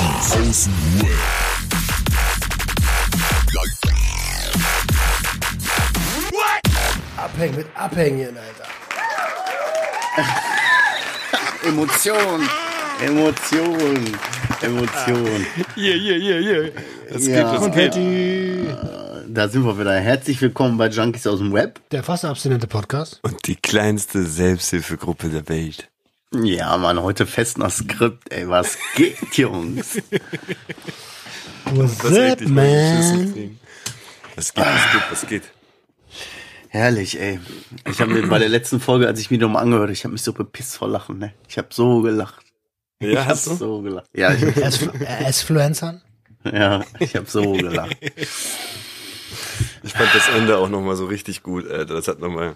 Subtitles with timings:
[0.00, 2.30] Junkies aus dem Web.
[7.16, 8.68] Abhängen mit Abhängen, Alter.
[11.68, 12.48] Emotion.
[13.04, 14.16] Emotion.
[14.62, 15.46] Emotion.
[15.74, 16.72] Hier, hier, hier, hier.
[17.12, 17.50] Das Ja.
[17.52, 17.74] geht, das geht.
[17.92, 18.66] Patty.
[19.28, 19.94] Da sind wir wieder.
[20.00, 21.80] Herzlich willkommen bei Junkies aus dem Web.
[21.90, 23.20] Der fast abstinente Podcast.
[23.22, 25.88] Und die kleinste Selbsthilfegruppe der Welt.
[26.32, 28.32] Ja, Mann, heute fest nach Skript.
[28.32, 29.96] Ey, was geht, Jungs?
[31.64, 32.66] What's Das up, man?
[34.36, 35.42] Was geht, was geht, was geht?
[36.68, 37.40] Herrlich, ey.
[37.90, 40.22] Ich habe mir bei der letzten Folge, als ich mich nochmal angehört, ich habe mich
[40.22, 41.34] so bepisst vor Lachen, ne?
[41.48, 42.44] Ich habe so gelacht.
[43.00, 44.06] Ja, ich habe so gelacht.
[44.14, 46.00] Ja, ich, S-Fluencern?
[46.44, 47.96] ja, ich habe so gelacht.
[49.82, 51.94] Ich fand das Ende auch nochmal so richtig gut, Alter.
[51.94, 52.54] Das hat nochmal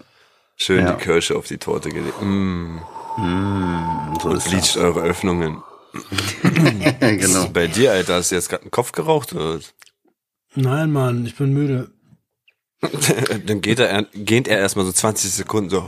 [0.55, 0.93] schön Ja.
[0.93, 2.21] die Kirsche auf die Torte gelegt.
[2.21, 2.77] Mm,
[3.17, 5.63] So ist bleacht eure Öffnungen.
[6.99, 7.47] genau.
[7.49, 9.33] Bei dir, Alter, hast du jetzt gerade einen Kopf geraucht?
[9.33, 9.55] Oder?
[9.55, 9.73] was?
[10.55, 11.91] Nein, Mann, ich bin müde.
[13.45, 15.85] Dann geht er, geht er erstmal so 20 Sekunden so.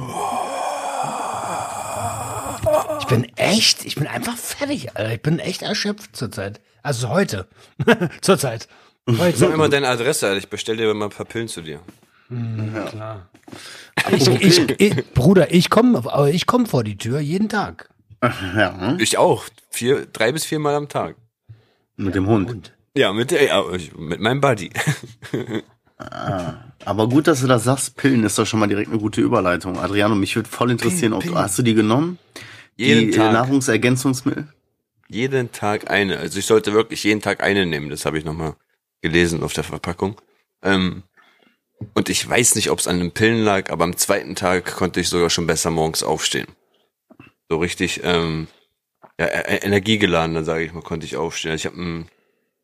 [2.99, 5.13] Ich bin echt, ich bin einfach fertig, Alter.
[5.13, 6.61] Ich bin echt erschöpft zurzeit.
[6.83, 7.47] Also heute.
[8.21, 8.67] zurzeit.
[9.05, 9.45] Sag Heute.
[9.45, 10.37] immer deine Adresse, Alter.
[10.37, 11.79] Ich bestell dir mal ein paar Pillen zu dir.
[12.29, 13.29] Klar.
[14.11, 17.89] Ich, ich, ich, Bruder, ich komme, aber ich komme vor die Tür jeden Tag.
[18.21, 18.99] Ja, hm?
[18.99, 19.45] Ich auch.
[19.69, 21.15] Vier, drei bis viermal am Tag.
[21.95, 22.49] mit dem Hund.
[22.49, 23.63] Und Ja, mit der, ja,
[23.97, 24.71] mit meinem Buddy.
[26.85, 27.97] Aber gut, dass du das sagst.
[27.97, 29.77] Pillen ist doch schon mal direkt eine gute Überleitung.
[29.79, 32.19] Adriano, mich würde voll interessieren, ob du, hast du die genommen?
[32.75, 33.33] Jeden die äh, Tag.
[33.33, 34.47] Nahrungsergänzungsmittel?
[35.07, 36.17] Jeden Tag eine.
[36.17, 37.89] Also ich sollte wirklich jeden Tag eine nehmen.
[37.89, 38.55] Das habe ich nochmal
[39.01, 40.19] gelesen auf der Verpackung.
[40.61, 41.03] Ähm,
[41.93, 44.99] und ich weiß nicht, ob es an den Pillen lag, aber am zweiten Tag konnte
[44.99, 46.47] ich sogar schon besser morgens aufstehen.
[47.49, 48.47] So richtig ähm,
[49.19, 51.51] ja, e- energiegeladener, sage ich mal, konnte ich aufstehen.
[51.51, 52.05] Also ich habe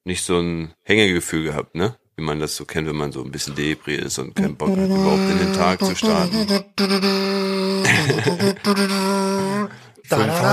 [0.03, 1.96] nicht so ein Hängegefühl gehabt, ne?
[2.16, 4.69] Wie man das so kennt, wenn man so ein bisschen debris ist und keinen Bock
[4.69, 6.46] hat, überhaupt in den Tag zu starten.
[6.47, 7.00] da, da, da,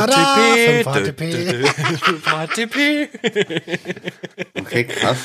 [0.06, 1.20] da, 5 ATP.
[1.98, 3.08] 5 ATP.
[4.58, 5.18] Okay, krass.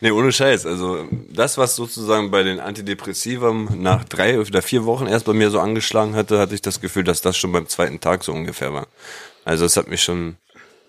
[0.00, 0.66] Nee, ohne Scheiß.
[0.66, 5.50] Also das, was sozusagen bei den Antidepressivern nach drei oder vier Wochen erst bei mir
[5.50, 8.72] so angeschlagen hatte, hatte ich das Gefühl, dass das schon beim zweiten Tag so ungefähr
[8.72, 8.88] war.
[9.44, 10.36] Also es hat mich schon.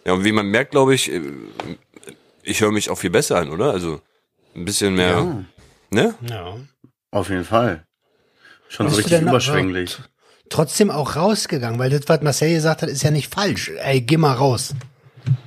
[0.06, 1.22] Ja, und wie man merkt, glaube ich, äh,
[2.44, 3.72] ich höre mich auch viel besser an, oder?
[3.72, 4.02] Also
[4.56, 5.10] ein bisschen mehr.
[5.10, 5.46] Ja.
[5.90, 6.16] Ne?
[6.30, 6.58] Ja.
[7.12, 7.86] Auf jeden Fall.
[8.68, 10.00] Schon so Bist richtig überschwänglich.
[10.50, 13.72] Trotzdem auch rausgegangen, weil das, was Marcel gesagt hat, ist ja nicht falsch.
[13.78, 14.74] Ey, geh mal raus.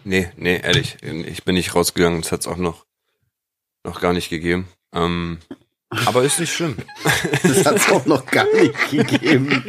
[0.05, 0.97] Nee, nee, ehrlich.
[1.03, 2.23] Ich bin nicht rausgegangen.
[2.23, 2.86] Das hat's auch noch,
[3.87, 4.69] noch gar nicht gegeben.
[4.93, 5.39] Ähm,
[6.05, 6.77] aber ist nicht schlimm.
[7.43, 9.65] Das hat es auch noch gar nicht gegeben.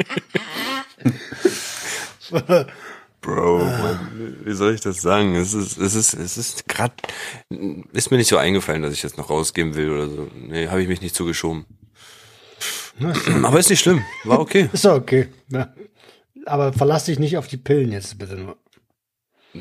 [3.22, 5.36] Bro, Mann, wie soll ich das sagen?
[5.36, 6.96] Es ist, es ist, es ist gerade,
[7.94, 10.28] ist mir nicht so eingefallen, dass ich jetzt noch rausgehen will oder so.
[10.36, 11.66] Nee, habe ich mich nicht zugeschoben.
[13.44, 14.70] Aber ist nicht schlimm, war okay.
[14.74, 15.28] Ist okay.
[15.50, 15.74] Ja.
[16.46, 18.58] Aber verlass dich nicht auf die Pillen jetzt bitte nur.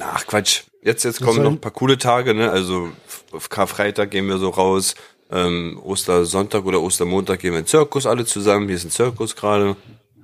[0.00, 2.50] Ach Quatsch, jetzt, jetzt kommen noch ein paar coole Tage, ne?
[2.50, 2.90] Also
[3.32, 4.94] auf Karfreitag gehen wir so raus,
[5.30, 8.66] ähm, Ostersonntag oder Ostermontag gehen wir in den Zirkus alle zusammen.
[8.68, 9.76] Hier ist ein Zirkus gerade.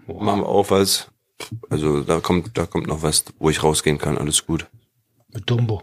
[0.07, 1.09] Machen wir auch was.
[1.71, 4.17] Also da kommt, da kommt noch was, wo ich rausgehen kann.
[4.19, 4.67] Alles gut.
[5.29, 5.83] Mit Dumbo.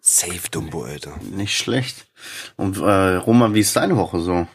[0.00, 1.18] Safe Dumbo, Alter.
[1.30, 2.06] Nicht schlecht.
[2.56, 4.46] Und äh, Roman, wie ist deine Woche so?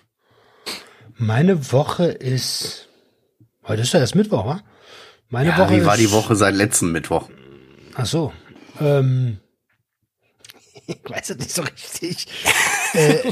[1.16, 2.90] Meine Woche ist.
[3.66, 4.62] Heute ist ja erst Mittwoch, wa?
[5.30, 7.30] Meine Ja, Woche wie ist, war die Woche seit letzten Mittwoch?
[7.96, 8.34] Ach so.
[8.80, 9.40] Ähm,
[10.88, 12.28] ich weiß es nicht so richtig.
[12.94, 13.30] äh,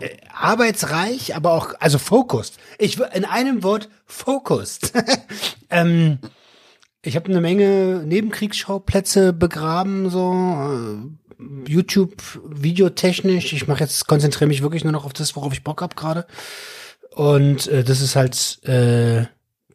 [0.00, 2.58] äh, arbeitsreich, aber auch, also focused.
[2.78, 4.92] Ich in einem Wort focused.
[5.70, 6.18] ähm,
[7.02, 13.52] ich habe eine Menge Nebenkriegsschauplätze begraben, so äh, YouTube videotechnisch.
[13.52, 16.26] Ich mache jetzt konzentriere mich wirklich nur noch auf das, worauf ich Bock hab gerade.
[17.10, 19.26] Und äh, das ist halt äh,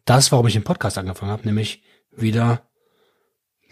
[0.04, 2.62] das, warum ich den Podcast angefangen habe, nämlich wieder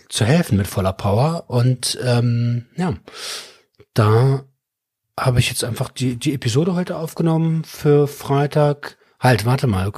[0.08, 1.44] zu helfen mit voller Power.
[1.48, 2.94] Und ähm, ja,
[3.94, 4.44] da
[5.18, 8.96] habe ich jetzt einfach die, die Episode heute aufgenommen für Freitag.
[9.20, 9.92] Halt, warte mal.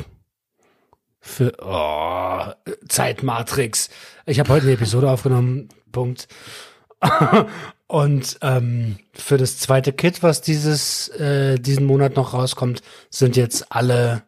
[1.21, 3.89] Für oh, Zeitmatrix.
[4.27, 5.69] Ich habe heute eine Episode aufgenommen.
[5.91, 6.29] Punkt.
[7.89, 13.73] Und ähm, für das zweite Kit, was dieses äh, diesen Monat noch rauskommt, sind jetzt
[13.73, 14.23] alle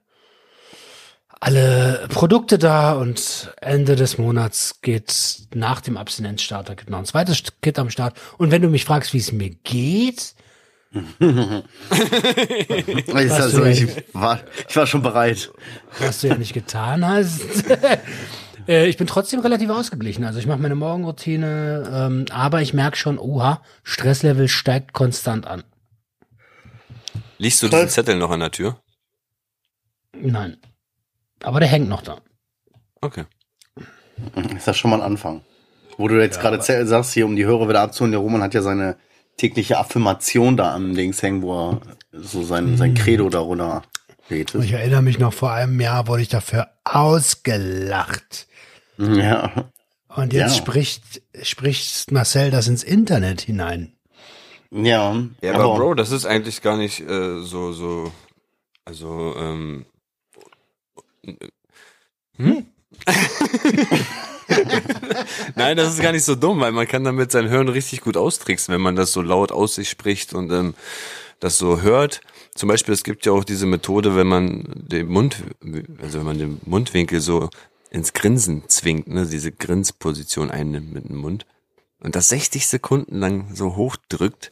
[1.40, 7.42] alle Produkte da und Ende des Monats geht nach dem Abstinenzstarter gibt noch ein zweites
[7.62, 8.18] Kit am Start.
[8.38, 10.34] Und wenn du mich fragst, wie es mir geht,
[13.12, 15.50] also, ich, war, ich war schon bereit.
[15.98, 17.42] was du ja nicht getan hast,
[18.68, 20.24] Äh, ich bin trotzdem relativ ausgeglichen.
[20.24, 25.64] Also ich mache meine Morgenroutine, ähm, aber ich merke schon, oha, Stresslevel steigt konstant an.
[27.38, 28.80] Liest du diesen Zettel noch an der Tür?
[30.12, 30.58] Nein.
[31.42, 32.18] Aber der hängt noch da.
[33.00, 33.24] Okay.
[34.56, 35.42] Ist das schon mal ein Anfang?
[35.96, 38.54] Wo du jetzt gerade zäh- sagst, hier um die Hörer wieder abzuholen, der Roman hat
[38.54, 38.96] ja seine
[39.36, 41.80] tägliche Affirmation da am Dings hängen, wo er
[42.12, 43.82] so sein, sein Credo darunter
[44.28, 44.62] betet.
[44.64, 48.46] Ich erinnere mich noch, vor einem Jahr wurde ich dafür ausgelacht.
[48.98, 49.70] Ja.
[50.08, 50.62] Und jetzt Ja.
[50.62, 53.92] spricht, spricht Marcel das ins Internet hinein.
[54.70, 58.12] Ja, Ja, aber, Bro, das ist eigentlich gar nicht äh, so, so,
[58.84, 59.86] also, ähm,
[62.36, 62.66] hm?
[65.56, 68.16] Nein, das ist gar nicht so dumm, weil man kann damit sein Hören richtig gut
[68.16, 70.74] austricksen, wenn man das so laut aus sich spricht und ähm,
[71.40, 72.20] das so hört.
[72.54, 75.44] Zum Beispiel, es gibt ja auch diese Methode, wenn man den Mund,
[76.00, 77.50] also wenn man den Mundwinkel so
[77.90, 81.46] ins Grinsen zwingt, ne, diese Grinsposition einnimmt mit dem Mund
[82.00, 84.50] und das 60 Sekunden lang so hochdrückt,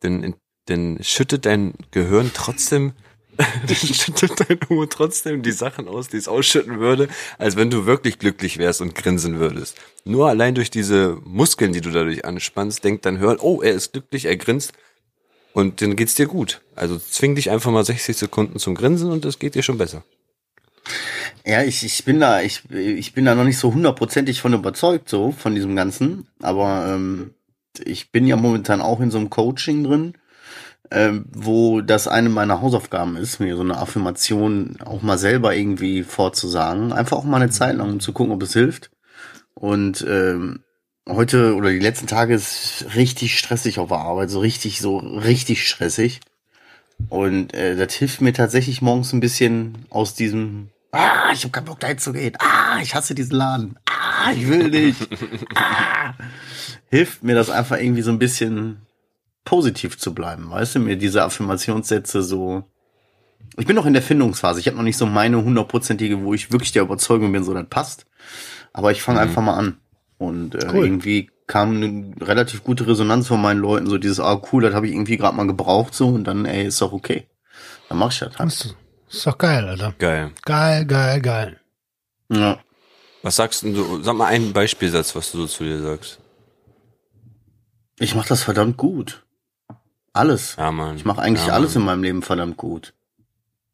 [0.00, 0.34] dann,
[0.66, 2.92] dann schüttet dein Gehirn trotzdem,
[3.66, 7.08] dann schüttet dein Humor trotzdem die Sachen aus, die es ausschütten würde,
[7.38, 9.76] als wenn du wirklich glücklich wärst und grinsen würdest.
[10.04, 13.92] Nur allein durch diese Muskeln, die du dadurch anspannst, denkt dein Hirn, oh, er ist
[13.92, 14.72] glücklich, er grinst
[15.52, 16.60] und dann geht's dir gut.
[16.74, 20.02] Also zwing dich einfach mal 60 Sekunden zum Grinsen und es geht dir schon besser.
[21.44, 25.08] Ja, ich, ich bin da, ich, ich bin da noch nicht so hundertprozentig von überzeugt,
[25.08, 26.26] so, von diesem Ganzen.
[26.42, 27.34] Aber ähm,
[27.84, 30.14] ich bin ja momentan auch in so einem Coaching drin,
[30.90, 36.02] ähm, wo das eine meiner Hausaufgaben ist, mir so eine Affirmation auch mal selber irgendwie
[36.02, 36.92] vorzusagen.
[36.92, 38.90] Einfach auch mal eine Zeit lang, um zu gucken, ob es hilft.
[39.54, 40.60] Und ähm,
[41.08, 45.66] heute oder die letzten Tage ist richtig stressig auf der Arbeit, so richtig, so richtig
[45.68, 46.20] stressig.
[47.08, 51.66] Und äh, das hilft mir tatsächlich morgens ein bisschen aus diesem Ah, ich hab keinen
[51.66, 52.34] Bock dahin zu gehen.
[52.38, 53.78] Ah, ich hasse diesen Laden.
[53.86, 55.08] Ah, ich will nicht.
[55.54, 56.14] Ah.
[56.90, 58.80] Hilft mir das einfach irgendwie so ein bisschen
[59.48, 62.64] positiv zu bleiben, weißt du, mir diese Affirmationssätze so.
[63.56, 64.60] Ich bin noch in der Findungsphase.
[64.60, 67.66] Ich habe noch nicht so meine hundertprozentige, wo ich wirklich der Überzeugung bin, so das
[67.68, 68.06] passt.
[68.72, 69.78] Aber ich fange einfach mal an.
[70.18, 70.84] Und äh, Cool.
[70.84, 74.86] irgendwie kam eine relativ gute Resonanz von meinen Leuten, so dieses, ah cool, das habe
[74.86, 77.26] ich irgendwie gerade mal gebraucht, so und dann, ey, ist doch okay.
[77.88, 78.52] Dann mach ich das halt.
[78.52, 78.76] Ist,
[79.08, 79.94] ist doch geil, Alter.
[79.98, 80.32] Geil.
[80.44, 81.60] Geil, geil, geil.
[82.30, 82.58] Ja.
[83.22, 84.02] Was sagst denn du?
[84.02, 86.20] Sag mal einen Beispielsatz, was du so zu dir sagst.
[87.98, 89.24] Ich mache das verdammt gut.
[90.12, 90.56] Alles.
[90.56, 90.96] Ja, Mann.
[90.96, 91.82] Ich mache eigentlich ja, alles Mann.
[91.82, 92.94] in meinem Leben verdammt gut.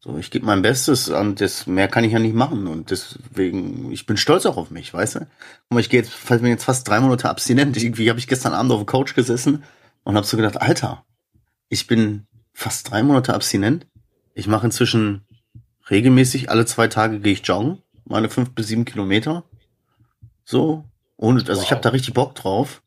[0.05, 3.91] So, ich gebe mein Bestes und das mehr kann ich ja nicht machen und deswegen
[3.91, 5.19] ich bin stolz auch auf mich, weißt du?
[5.21, 5.29] Guck
[5.71, 7.75] mal, ich gehe jetzt, falls mir jetzt fast drei Monate abstinent.
[7.83, 9.65] Irgendwie habe ich gestern Abend auf der Couch gesessen
[10.03, 11.07] und habe so gedacht, Alter,
[11.71, 13.87] ich bin fast drei Monate abstinent.
[14.35, 15.25] Ich mache inzwischen
[15.89, 19.45] regelmäßig alle zwei Tage gehe ich joggen, meine fünf bis sieben Kilometer.
[20.45, 20.85] So
[21.17, 22.83] und also ich habe da richtig Bock drauf.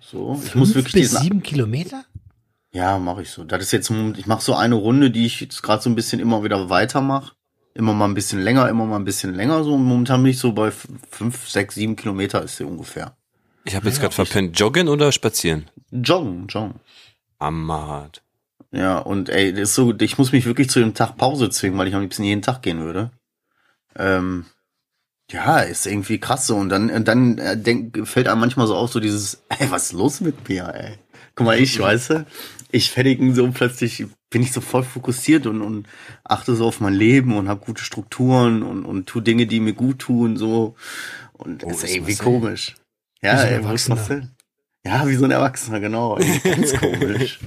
[0.00, 2.04] So, ich muss Fünf wirklich bis diesen sieben Kilometer?
[2.74, 3.44] Ja, mache ich so.
[3.44, 6.18] Das ist jetzt, ich mache so eine Runde, die ich jetzt gerade so ein bisschen
[6.18, 7.32] immer wieder weitermache.
[7.72, 9.62] Immer mal ein bisschen länger, immer mal ein bisschen länger.
[9.62, 10.72] So Und momentan bin ich so bei
[11.10, 13.16] fünf, sechs, sieben Kilometer ist sie ungefähr.
[13.64, 14.58] Ich habe jetzt gerade verpennt.
[14.58, 15.70] Joggen oder spazieren?
[15.92, 16.80] Joggen, joggen.
[17.38, 18.22] Amart.
[18.72, 21.78] Ja, und ey, das ist so, ich muss mich wirklich zu dem Tag Pause zwingen,
[21.78, 23.12] weil ich am liebsten jeden Tag gehen würde.
[23.94, 24.46] Ähm,
[25.30, 26.56] ja, ist irgendwie krass so.
[26.56, 29.92] Und dann, dann äh, denk, fällt einem manchmal so auf, so dieses, ey, was ist
[29.92, 30.98] los mit mir, ey?
[31.36, 32.26] Guck mal, ich, weißt du,
[32.74, 35.86] ich fertigen so plötzlich, bin ich so voll fokussiert und, und
[36.24, 39.74] achte so auf mein Leben und habe gute Strukturen und, und tu Dinge, die mir
[39.74, 40.74] gut tun, so.
[41.32, 42.74] Und Oh, ist irgendwie komisch.
[43.22, 44.28] Ja, Wie so ein Erwachsener.
[44.86, 46.18] Ja, wie so ein Erwachsener, genau.
[46.44, 47.38] Ganz komisch.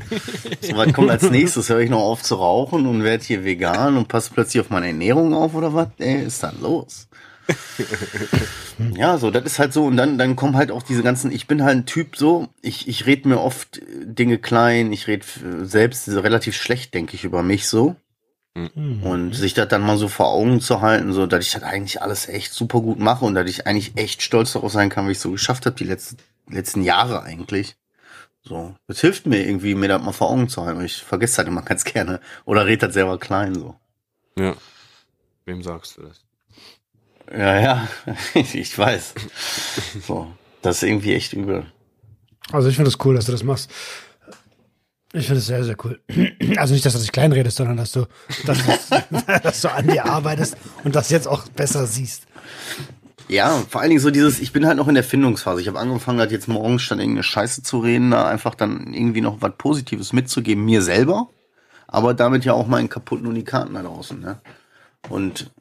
[0.61, 1.69] So, was kommt als nächstes?
[1.69, 4.87] Höre ich noch auf zu rauchen und werde hier vegan und passe plötzlich auf meine
[4.87, 5.89] Ernährung auf oder was?
[5.99, 7.07] Ey, ist dann los?
[8.95, 9.85] ja, so, das ist halt so.
[9.85, 12.87] Und dann, dann kommen halt auch diese ganzen, ich bin halt ein Typ so, ich,
[12.87, 15.25] ich rede mir oft äh, Dinge klein, ich rede
[15.63, 17.95] selbst relativ schlecht, denke ich, über mich so.
[19.03, 22.01] Und sich das dann mal so vor Augen zu halten, so, dass ich das eigentlich
[22.01, 25.11] alles echt super gut mache und dass ich eigentlich echt stolz darauf sein kann, wie
[25.11, 26.17] ich so geschafft habe, die letzten,
[26.49, 27.75] letzten Jahre eigentlich.
[28.41, 30.83] So, das hilft mir irgendwie, mir das mal vor Augen zu halten.
[30.83, 32.19] Ich vergesse das immer ganz gerne.
[32.45, 33.75] Oder red das selber klein, so.
[34.35, 34.55] Ja.
[35.45, 36.26] Wem sagst du das?
[37.31, 37.87] Ja, ja,
[38.53, 39.13] ich weiß.
[40.05, 40.31] So,
[40.61, 41.65] das ist irgendwie echt übel.
[42.51, 43.69] Also ich finde es cool, dass du das machst.
[45.13, 45.99] Ich finde es sehr, sehr cool.
[46.57, 48.05] Also nicht, dass du dich kleinredest, sondern dass du,
[48.45, 49.03] dass, du-
[49.43, 52.23] dass du an dir arbeitest und das jetzt auch besser siehst.
[53.27, 55.59] Ja, vor allen Dingen so dieses, ich bin halt noch in der Findungsphase.
[55.61, 59.19] Ich habe angefangen, halt jetzt morgens statt irgendeine Scheiße zu reden, da einfach dann irgendwie
[59.21, 61.29] noch was Positives mitzugeben, mir selber,
[61.87, 64.39] aber damit ja auch meinen kaputten Unikaten da draußen, ne?
[65.09, 65.51] Und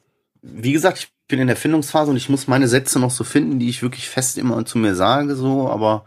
[0.42, 3.58] wie gesagt, ich bin in der Findungsphase und ich muss meine Sätze noch so finden,
[3.58, 6.04] die ich wirklich fest immer zu mir sage, so, aber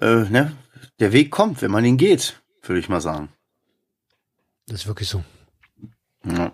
[0.00, 0.52] äh, ne,
[1.00, 3.28] der Weg kommt, wenn man ihn geht, würde ich mal sagen.
[4.66, 5.24] Das ist wirklich so.
[6.24, 6.52] Ja.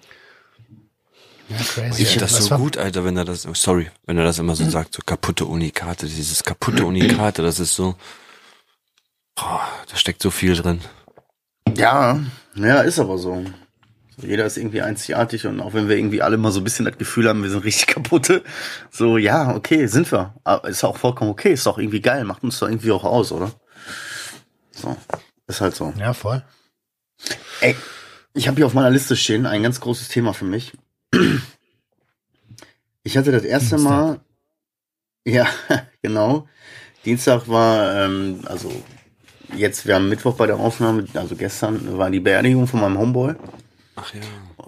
[1.50, 2.02] Ja, crazy.
[2.02, 4.38] Ich finde das so war- gut, Alter, wenn er das, oh, sorry, wenn er das
[4.38, 7.94] immer so sagt, so kaputte Unikate, dieses kaputte Unikate, das ist so,
[9.34, 10.80] boah, da steckt so viel drin.
[11.76, 12.20] Ja,
[12.54, 13.44] ja, ist aber so.
[14.20, 16.98] Jeder ist irgendwie einzigartig und auch wenn wir irgendwie alle mal so ein bisschen das
[16.98, 18.42] Gefühl haben, wir sind richtig kaputte,
[18.90, 20.34] so, ja, okay, sind wir.
[20.44, 23.32] Aber ist auch vollkommen okay, ist doch irgendwie geil, macht uns doch irgendwie auch aus,
[23.32, 23.52] oder?
[24.70, 24.96] So,
[25.46, 25.92] ist halt so.
[25.98, 26.42] Ja, voll.
[27.60, 27.76] Ey,
[28.34, 30.72] ich habe hier auf meiner Liste stehen ein ganz großes Thema für mich.
[33.04, 33.90] Ich hatte das erste Dienstag.
[33.90, 34.20] Mal,
[35.24, 35.46] ja,
[36.02, 36.46] genau.
[37.06, 38.70] Dienstag war, ähm, also
[39.56, 43.34] jetzt, wir haben Mittwoch bei der Aufnahme, also gestern war die Beerdigung von meinem Homeboy.
[44.00, 44.20] Ach ja.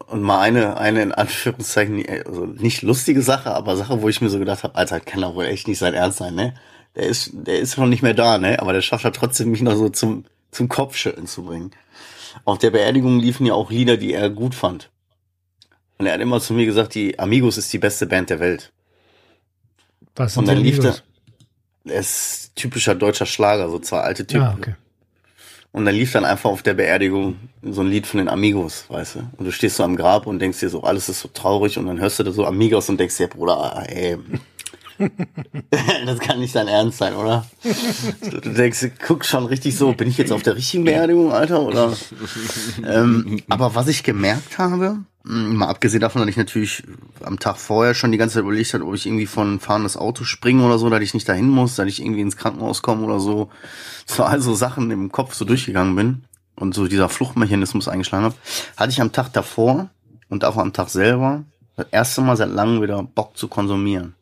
[0.08, 4.28] Und mal eine, eine in Anführungszeichen, also nicht lustige Sache, aber Sache, wo ich mir
[4.28, 6.54] so gedacht habe, Alter, kann doch wohl echt nicht sein Ernst sein, ne?
[6.96, 8.60] Der ist, der ist noch nicht mehr da, ne?
[8.60, 11.70] Aber der schafft halt trotzdem, mich noch so zum, zum Kopfschütteln zu bringen.
[12.44, 14.90] Auf der Beerdigung liefen ja auch Lieder, die er gut fand.
[15.98, 18.72] Und er hat immer zu mir gesagt, die Amigos ist die beste Band der Welt.
[20.16, 21.04] Was Und sind dann die lief der, Amigos?
[21.84, 24.42] er ist typischer deutscher Schlager, so zwei alte Typen.
[24.44, 24.74] Ah, okay.
[25.72, 29.14] Und dann lief dann einfach auf der Beerdigung so ein Lied von den Amigos, weißt
[29.16, 29.18] du?
[29.36, 31.86] Und du stehst so am Grab und denkst dir so, alles ist so traurig und
[31.86, 34.18] dann hörst du da so Amigos und denkst dir, Bruder, ey,
[36.06, 37.46] das kann nicht dein Ernst sein, oder?
[38.30, 41.96] Du, denkst, guck schon richtig so, bin ich jetzt auf der richtigen Beerdigung, Alter, oder?
[42.86, 46.82] ähm, aber was ich gemerkt habe, mh, mal abgesehen davon, dass ich natürlich
[47.22, 50.24] am Tag vorher schon die ganze Zeit überlegt habe, ob ich irgendwie von fahrendes Auto
[50.24, 53.20] springe oder so, dass ich nicht dahin muss, dass ich irgendwie ins Krankenhaus komme oder
[53.20, 53.50] so.
[54.06, 56.24] So also Sachen im Kopf so durchgegangen bin
[56.56, 58.34] und so dieser Fluchtmechanismus eingeschlagen habe,
[58.76, 59.88] hatte ich am Tag davor
[60.28, 61.44] und auch am Tag selber
[61.76, 64.16] das erste Mal seit langem wieder Bock zu konsumieren.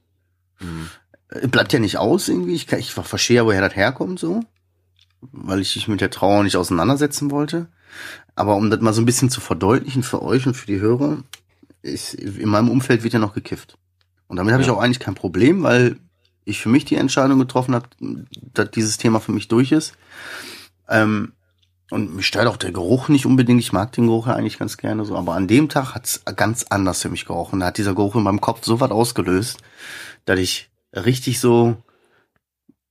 [1.30, 2.54] Äh, Bleibt ja nicht aus irgendwie.
[2.54, 4.40] Ich, kann, ich verstehe ja, woher das herkommt so.
[5.20, 7.68] Weil ich mich mit der Trauer nicht auseinandersetzen wollte.
[8.34, 11.18] Aber um das mal so ein bisschen zu verdeutlichen für euch und für die Hörer,
[11.82, 13.76] ist, in meinem Umfeld wird ja noch gekifft.
[14.28, 14.74] Und damit habe ich Ja.
[14.74, 15.96] auch eigentlich kein Problem, weil
[16.44, 17.88] ich für mich die Entscheidung getroffen habe,
[18.54, 19.94] dass dieses Thema für mich durch ist.
[20.88, 21.32] Ähm,
[21.90, 23.60] und mich stört auch der Geruch nicht unbedingt.
[23.60, 25.16] Ich mag den Geruch ja eigentlich ganz gerne so.
[25.16, 27.60] Aber an dem Tag hat's ganz anders für mich gerochen.
[27.60, 29.58] Da hat dieser Geruch in meinem Kopf so was ausgelöst,
[30.28, 31.76] dass ich richtig so,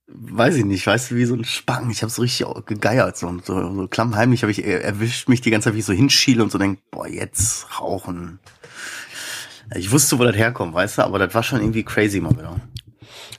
[0.08, 1.90] weiß ich nicht, weißt du, wie so ein Spang.
[1.90, 3.16] Ich habe so richtig gegeiert.
[3.16, 5.92] So, so, so klammheimlich habe ich er- erwischt mich die ganze Zeit, wie ich so
[5.92, 8.38] hinschiele und so denk, boah, jetzt rauchen.
[9.76, 12.58] Ich wusste, wo das herkommt, weißt du, aber das war schon irgendwie crazy mal wieder.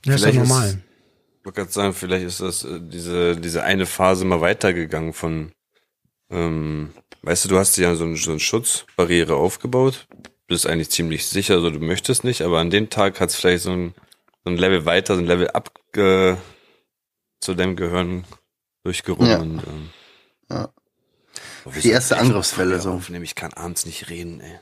[0.06, 0.84] Ja, ist doch Vielleicht ist- normal.
[1.40, 5.52] Ich wollte gerade sagen, vielleicht ist das äh, diese, diese eine Phase mal weitergegangen von,
[6.30, 6.92] ähm,
[7.24, 10.06] weißt du, du hast dir ja so, ein, so eine Schutzbarriere aufgebaut,
[10.50, 13.64] bist eigentlich ziemlich sicher, so du möchtest nicht, aber an dem Tag hat es vielleicht
[13.64, 13.94] so ein,
[14.44, 16.36] so ein Level weiter, so ein Level ab äh,
[17.40, 18.26] zu deinem Gehirn
[18.84, 19.30] durchgerungen.
[19.32, 19.38] Ja.
[19.40, 19.90] Und, ähm,
[20.52, 20.70] Ja.
[21.72, 22.92] Wir Die erste Angriffswelle so.
[22.92, 23.24] Aufnehmen.
[23.24, 24.60] Ich kann abends nicht reden, ey.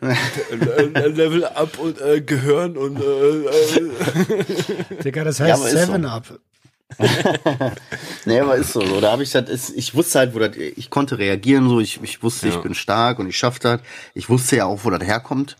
[0.50, 5.02] Level up und äh, Gehirn und äh, äh.
[5.04, 5.86] Digga, das Ja, heißt aber ist so.
[5.86, 6.40] Seven Up.
[8.24, 9.00] Nee, aber ist so, so.
[9.00, 12.00] Da habe ich das, ist, ich wusste halt, wo das, ich konnte reagieren, so, ich,
[12.02, 12.54] ich wusste, Ja.
[12.56, 13.80] ich bin stark und ich schaff das.
[14.14, 15.56] Ich wusste ja auch, wo das herkommt.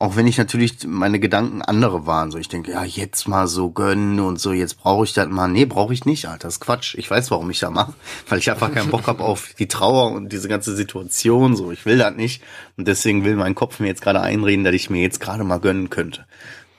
[0.00, 2.30] Auch wenn ich natürlich meine Gedanken andere waren.
[2.30, 5.48] So, ich denke, ja, jetzt mal so gönnen und so, jetzt brauche ich das mal.
[5.48, 6.46] Nee, brauche ich nicht, Alter.
[6.46, 6.94] Das ist Quatsch.
[6.96, 7.94] Ich weiß, warum ich das mache.
[8.28, 11.56] Weil ich einfach keinen Bock habe auf die Trauer und diese ganze Situation.
[11.56, 12.42] So, ich will das nicht.
[12.76, 15.58] Und deswegen will mein Kopf mir jetzt gerade einreden, dass ich mir jetzt gerade mal
[15.58, 16.26] gönnen könnte.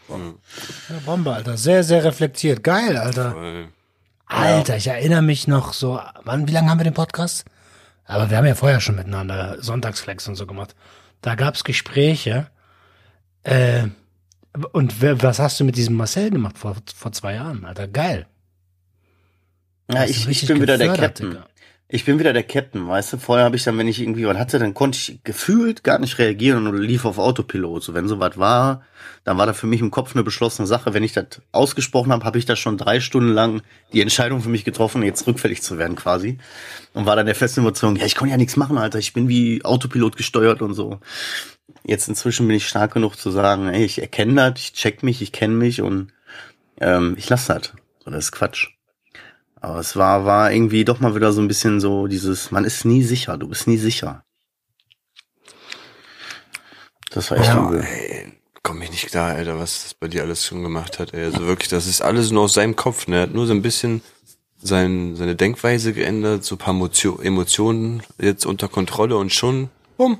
[0.07, 0.15] Ja,
[1.05, 1.57] Bombe, Alter.
[1.57, 2.63] Sehr, sehr reflektiert.
[2.63, 3.35] Geil, Alter.
[3.35, 3.67] Weil-
[4.29, 7.45] Alter, ich erinnere mich noch so, wann, wie lange haben wir den Podcast?
[8.05, 10.75] Aber wir haben ja vorher schon miteinander Sonntagsflex und so gemacht.
[11.21, 12.47] Da gab's Gespräche.
[13.43, 13.87] Äh,
[14.71, 17.87] und was hast du mit diesem Marcel gemacht vor, vor zwei Jahren, Alter?
[17.87, 18.27] Geil.
[19.91, 21.31] Ja, ich, ich bin wieder der Captain.
[21.31, 21.45] Digga.
[21.91, 23.17] Ich bin wieder der Captain, weißt du?
[23.17, 26.19] Vorher habe ich dann, wenn ich irgendwie was hatte, dann konnte ich gefühlt gar nicht
[26.19, 27.81] reagieren und lief auf Autopilot.
[27.81, 28.83] So, wenn sowas war,
[29.23, 30.93] dann war das für mich im Kopf eine beschlossene Sache.
[30.93, 34.49] Wenn ich das ausgesprochen habe, habe ich da schon drei Stunden lang die Entscheidung für
[34.49, 36.37] mich getroffen, jetzt rückfällig zu werden quasi.
[36.93, 38.99] Und war dann der festen Überzeugung, ja, ich konnte ja nichts machen, Alter.
[38.99, 40.99] Ich bin wie Autopilot gesteuert und so.
[41.83, 45.23] Jetzt inzwischen bin ich stark genug zu sagen, ey, ich erkenne das, ich check mich,
[45.23, 46.13] ich kenne mich und
[46.79, 47.73] ähm, ich lasse das.
[48.05, 48.78] So, das ist Quatsch.
[49.61, 52.85] Aber es war, war irgendwie doch mal wieder so ein bisschen so dieses, man ist
[52.85, 54.23] nie sicher, du bist nie sicher.
[57.11, 57.83] Das war echt Ja, übel.
[57.83, 61.13] Ey, komm ich nicht klar, Alter, was das bei dir alles schon gemacht hat.
[61.13, 61.25] Ey.
[61.25, 63.07] Also wirklich, das ist alles nur aus seinem Kopf.
[63.07, 63.17] Ne?
[63.17, 64.01] Er hat nur so ein bisschen
[64.61, 70.19] sein, seine Denkweise geändert, so ein paar Motio Emotionen jetzt unter Kontrolle und schon, bumm.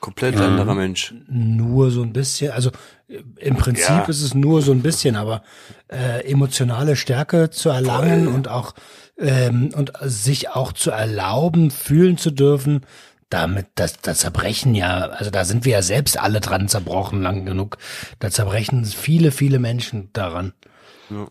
[0.00, 1.14] Komplett anderer Mensch.
[1.28, 2.52] Nur so ein bisschen.
[2.52, 2.70] Also
[3.08, 4.04] äh, im Prinzip Ja.
[4.04, 5.42] ist es nur so ein bisschen, aber
[5.88, 8.74] äh, emotionale Stärke zu erlangen und auch
[9.18, 12.82] ähm, und sich auch zu erlauben, fühlen zu dürfen,
[13.30, 17.44] damit das, das Zerbrechen ja, also da sind wir ja selbst alle dran zerbrochen lang
[17.44, 17.76] genug.
[18.20, 20.52] Da zerbrechen viele, viele Menschen daran.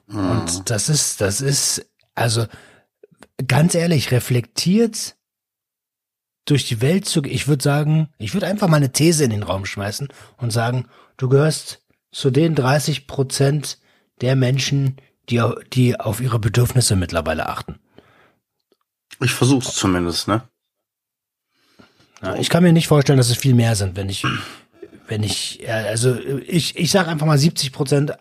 [0.07, 2.45] Und das ist, das ist, also
[3.47, 5.15] ganz ehrlich, reflektiert
[6.47, 9.43] durch die Welt zu, ich würde sagen, ich würde einfach mal eine These in den
[9.43, 10.87] Raum schmeißen und sagen,
[11.17, 13.77] du gehörst zu den 30 Prozent
[14.21, 14.97] der Menschen,
[15.29, 17.79] die, die auf ihre Bedürfnisse mittlerweile achten.
[19.19, 20.43] Ich versuch's zumindest, ne?
[22.21, 24.23] Ja, ich kann mir nicht vorstellen, dass es viel mehr sind, wenn ich,
[25.07, 28.13] wenn ich, also ich, ich sage einfach mal 70 Prozent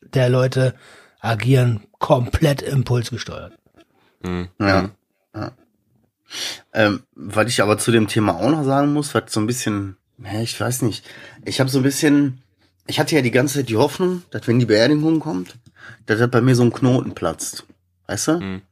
[0.00, 0.74] der Leute
[1.20, 3.58] agieren komplett impulsgesteuert.
[4.58, 4.90] Ja.
[5.34, 5.52] ja.
[6.72, 9.96] Ähm, was ich aber zu dem Thema auch noch sagen muss, was so ein bisschen,
[10.42, 11.04] ich weiß nicht,
[11.44, 12.42] ich habe so ein bisschen,
[12.86, 15.56] ich hatte ja die ganze Zeit die Hoffnung, dass wenn die Beerdigung kommt,
[16.06, 17.64] dass das bei mir so ein Knoten platzt.
[18.06, 18.40] Weißt du?
[18.40, 18.62] Mhm.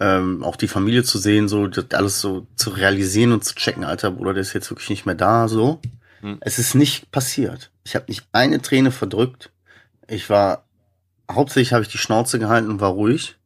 [0.00, 3.82] Ähm, auch die Familie zu sehen, so das alles so zu realisieren und zu checken,
[3.82, 5.80] alter Bruder, der ist jetzt wirklich nicht mehr da, so.
[6.22, 6.38] Mhm.
[6.40, 7.70] Es ist nicht passiert.
[7.84, 9.50] Ich habe nicht eine Träne verdrückt.
[10.06, 10.64] Ich war,
[11.30, 13.37] hauptsächlich habe ich die Schnauze gehalten und war ruhig.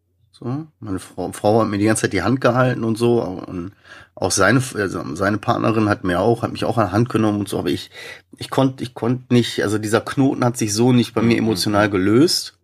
[0.42, 3.22] So, meine Frau, Frau hat mir die ganze Zeit die Hand gehalten und so.
[3.22, 3.72] Und
[4.16, 7.40] auch seine, also seine Partnerin hat mir auch, hat mich auch an die Hand genommen
[7.40, 7.60] und so.
[7.60, 7.90] Aber ich,
[8.38, 11.88] ich konnte, ich konnte nicht, also dieser Knoten hat sich so nicht bei mir emotional
[11.88, 12.58] gelöst.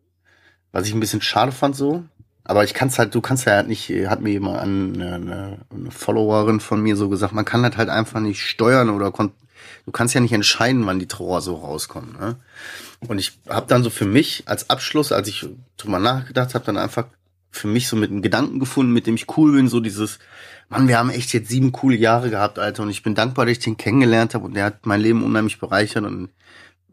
[0.72, 2.02] Was ich ein bisschen schade fand so.
[2.42, 5.90] Aber ich kann's halt, du kannst ja halt nicht, hat mir jemand eine, eine, eine
[5.92, 9.32] Followerin von mir so gesagt, man kann das halt einfach nicht steuern oder kon
[9.86, 12.18] du kannst ja nicht entscheiden, wann die Trauer so rauskommt.
[12.18, 12.36] Ne?
[13.06, 16.76] Und ich habe dann so für mich als Abschluss, als ich drüber nachgedacht habe, dann
[16.76, 17.06] einfach
[17.50, 20.18] für mich so mit einem Gedanken gefunden, mit dem ich cool bin, so dieses,
[20.68, 23.52] Mann, wir haben echt jetzt sieben coole Jahre gehabt, Alter, und ich bin dankbar, dass
[23.52, 26.30] ich den kennengelernt habe und der hat mein Leben unheimlich bereichert und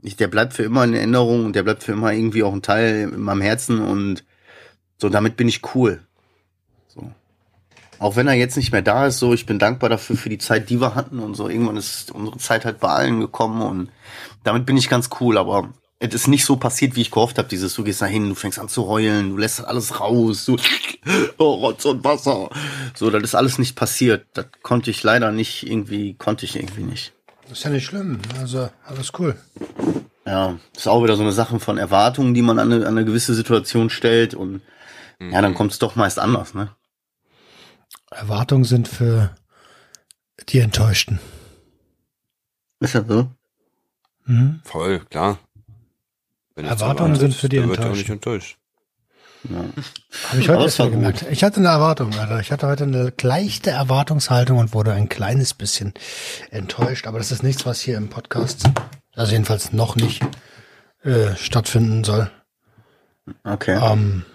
[0.02, 2.62] ich, der bleibt für immer in Erinnerung und der bleibt für immer irgendwie auch ein
[2.62, 4.24] Teil in meinem Herzen und
[4.98, 6.02] so, damit bin ich cool.
[6.88, 7.12] So.
[8.00, 10.38] Auch wenn er jetzt nicht mehr da ist, so, ich bin dankbar dafür für die
[10.38, 11.50] Zeit, die wir hatten und so.
[11.50, 13.90] Irgendwann ist unsere Zeit halt bei allen gekommen und
[14.44, 15.74] damit bin ich ganz cool, aber
[16.14, 17.48] es ist nicht so passiert, wie ich gehofft habe.
[17.48, 20.58] Dieses, du gehst da hin, du fängst an zu heulen, du lässt alles raus, du,
[21.38, 22.50] oh, Rotz und Wasser.
[22.96, 24.26] So, das ist alles nicht passiert.
[24.34, 27.14] Das konnte ich leider nicht irgendwie, konnte ich irgendwie nicht.
[27.44, 29.36] Das ist ja nicht schlimm, also alles cool.
[30.26, 33.06] Ja, ist auch wieder so eine Sache von Erwartungen, die man an eine, an eine
[33.06, 34.62] gewisse Situation stellt und
[35.20, 36.76] ja, dann kommt es doch meist anders, ne?
[38.12, 39.36] Erwartungen sind für
[40.50, 41.20] die Enttäuschten.
[42.80, 43.30] Ist das so?
[44.26, 44.62] Mhm.
[44.64, 45.40] Voll, klar.
[46.56, 48.00] Erwartungen sind für die dann wird auch Enttäuschten.
[48.00, 48.58] nicht enttäuscht.
[49.50, 49.66] Ja.
[50.30, 51.26] Habe ich heute erst mal gemerkt.
[51.30, 52.40] Ich hatte eine Erwartung, Alter.
[52.40, 55.94] Ich hatte heute eine leichte Erwartungshaltung und wurde ein kleines bisschen
[56.50, 57.06] enttäuscht.
[57.08, 58.64] Aber das ist nichts, was hier im Podcast,
[59.14, 60.24] also jedenfalls noch nicht,
[61.04, 62.32] äh, stattfinden soll.
[63.44, 63.80] Okay.
[63.82, 64.26] Ähm,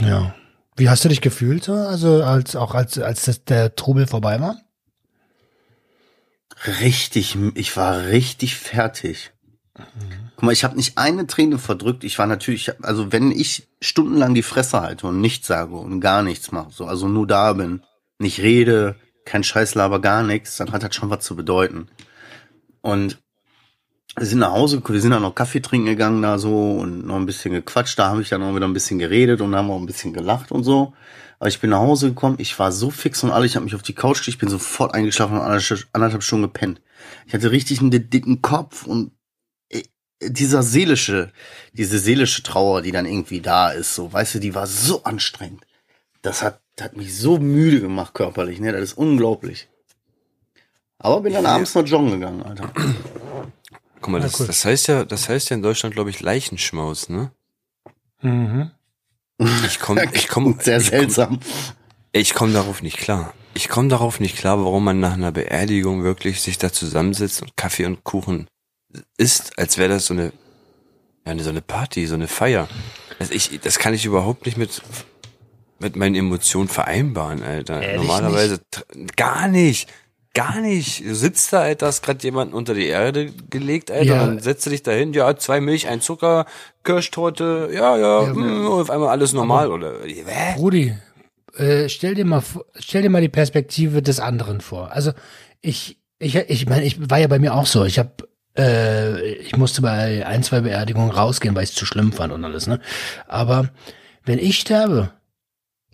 [0.00, 0.34] ja.
[0.76, 1.74] Wie hast du dich gefühlt, so?
[1.74, 4.56] also als auch als als das, der Trubel vorbei war?
[6.80, 9.32] Richtig, ich war richtig fertig.
[10.36, 12.04] Guck mal, ich habe nicht eine Träne verdrückt.
[12.04, 16.22] Ich war natürlich, also wenn ich stundenlang die Fresse halte und nichts sage und gar
[16.22, 17.82] nichts mache, so also nur da bin,
[18.18, 21.88] nicht rede, kein Scheißlaber, gar nichts, dann hat das schon was zu bedeuten.
[22.80, 23.18] Und
[24.16, 27.16] wir sind nach Hause, wir sind dann noch Kaffee trinken gegangen da so und noch
[27.16, 27.98] ein bisschen gequatscht.
[27.98, 30.52] Da habe ich dann auch wieder ein bisschen geredet und haben auch ein bisschen gelacht
[30.52, 30.92] und so.
[31.38, 33.74] Aber ich bin nach Hause gekommen, ich war so fix und alle, ich habe mich
[33.74, 35.42] auf die Couch gelegt, ich bin sofort eingeschlafen und
[35.92, 36.80] anderthalb Stunden gepennt.
[37.26, 39.12] Ich hatte richtig einen dicken Kopf und
[40.28, 41.32] dieser seelische,
[41.72, 45.64] diese seelische Trauer, die dann irgendwie da ist, so, weißt du, die war so anstrengend.
[46.22, 49.68] Das hat, hat mich so müde gemacht körperlich, ne, das ist unglaublich.
[50.98, 52.72] Aber bin dann abends noch joggen gegangen, Alter.
[54.00, 57.30] Guck mal, das, das heißt ja, das heißt ja in Deutschland, glaube ich, Leichenschmaus, ne?
[58.22, 58.70] Mhm.
[59.66, 61.40] Ich komme, ich komme, Sehr ich komm, seltsam.
[62.12, 63.34] ich komme darauf nicht klar.
[63.54, 67.56] Ich komme darauf nicht klar, warum man nach einer Beerdigung wirklich sich da zusammensetzt und
[67.56, 68.48] Kaffee und Kuchen
[69.16, 70.24] isst, als wäre das so eine,
[71.26, 72.68] ja, eine- so eine Party, so eine Feier.
[73.18, 74.82] Also ich, das kann ich überhaupt nicht mit,
[75.78, 77.80] mit meinen Emotionen vereinbaren, Alter.
[77.82, 78.84] Ehrlich Normalerweise tr-
[79.16, 79.88] gar nicht.
[80.36, 81.04] Gar nicht.
[81.06, 84.26] Du sitzt da, Alter, hast gerade jemanden unter die Erde gelegt, Alter, Ja.
[84.26, 86.46] dann setzt du dich dahin, ja, zwei Milch, ein Zucker,
[86.82, 89.92] Kirschtorte, ja, ja, Ja, mm, auf einmal alles normal, oder?
[90.04, 90.54] Hä?
[90.58, 90.92] Rudi,
[91.56, 92.42] äh, stell dir mal
[92.80, 94.90] stell dir mal die Perspektive des anderen vor.
[94.90, 95.12] Also
[95.60, 97.84] ich ich ich meine, ich war ja bei mir auch so.
[97.84, 98.10] Ich habe
[98.56, 102.44] äh, ich musste bei ein, zwei Beerdigungen rausgehen, weil ich es zu schlimm fand und
[102.44, 102.80] alles, ne?
[103.26, 103.68] Aber
[104.24, 105.10] wenn ich sterbe,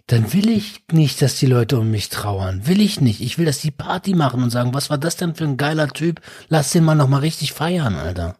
[0.07, 2.66] dann will ich nicht, dass die Leute um mich trauern.
[2.66, 3.20] Will ich nicht.
[3.20, 5.88] Ich will, dass die Party machen und sagen, was war das denn für ein geiler
[5.88, 6.20] Typ?
[6.49, 8.37] Lass den mal noch mal richtig feiern, Alter.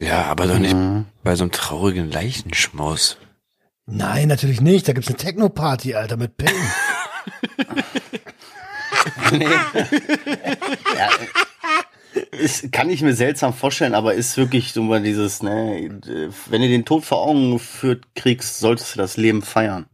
[0.00, 1.06] Ja, aber doch nicht Mhm.
[1.22, 3.16] bei so einem traurigen Leichenschmaus.
[3.86, 4.86] Nein, natürlich nicht.
[4.88, 6.54] Da gibt's eine Techno-Party, Alter, mit Pillen.
[12.30, 16.00] Ist, kann ich mir seltsam vorstellen, aber ist wirklich so mal dieses, ne,
[16.48, 19.86] wenn du den Tod vor Augen geführt kriegst, solltest du das Leben feiern.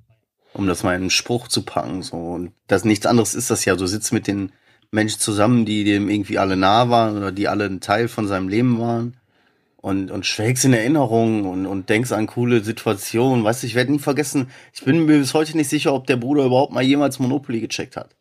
[0.52, 2.16] Um das mal in einen Spruch zu packen, so.
[2.16, 3.76] Und das nichts anderes ist das ja.
[3.76, 4.52] Du sitzt mit den
[4.90, 8.48] Menschen zusammen, die dem irgendwie alle nah waren oder die alle ein Teil von seinem
[8.48, 9.16] Leben waren.
[9.76, 13.44] Und, und schwelgst in Erinnerungen und, und denkst an coole Situationen.
[13.44, 16.16] Weißt du, ich werde nie vergessen, ich bin mir bis heute nicht sicher, ob der
[16.16, 18.14] Bruder überhaupt mal jemals Monopoly gecheckt hat.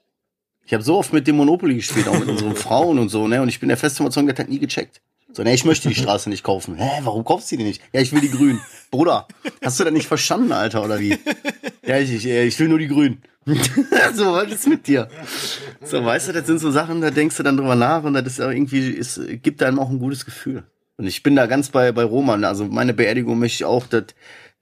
[0.70, 3.42] Ich habe so oft mit dem Monopoly gespielt, auch mit unseren Frauen und so, ne?
[3.42, 5.02] Und ich bin der festen Überzeugung, der hat nie gecheckt.
[5.34, 6.76] So, ne, ich möchte die Straße nicht kaufen.
[6.76, 7.82] Hä, warum kaufst du die nicht?
[7.92, 8.60] Ja, ich will die grün.
[8.92, 9.28] Bruder,
[9.64, 11.18] hast du das nicht verstanden, Alter, oder wie?
[11.84, 13.18] Ja, ich, ich, ich will nur die grün.
[14.14, 15.10] so, was ist mit dir?
[15.82, 18.28] So, weißt du, das sind so Sachen, da denkst du dann drüber nach und das
[18.28, 20.66] ist irgendwie, ist, gibt einem auch ein gutes Gefühl.
[20.98, 22.44] Und ich bin da ganz bei, bei Roman.
[22.44, 24.04] Also meine Beerdigung möchte ich auch, dass,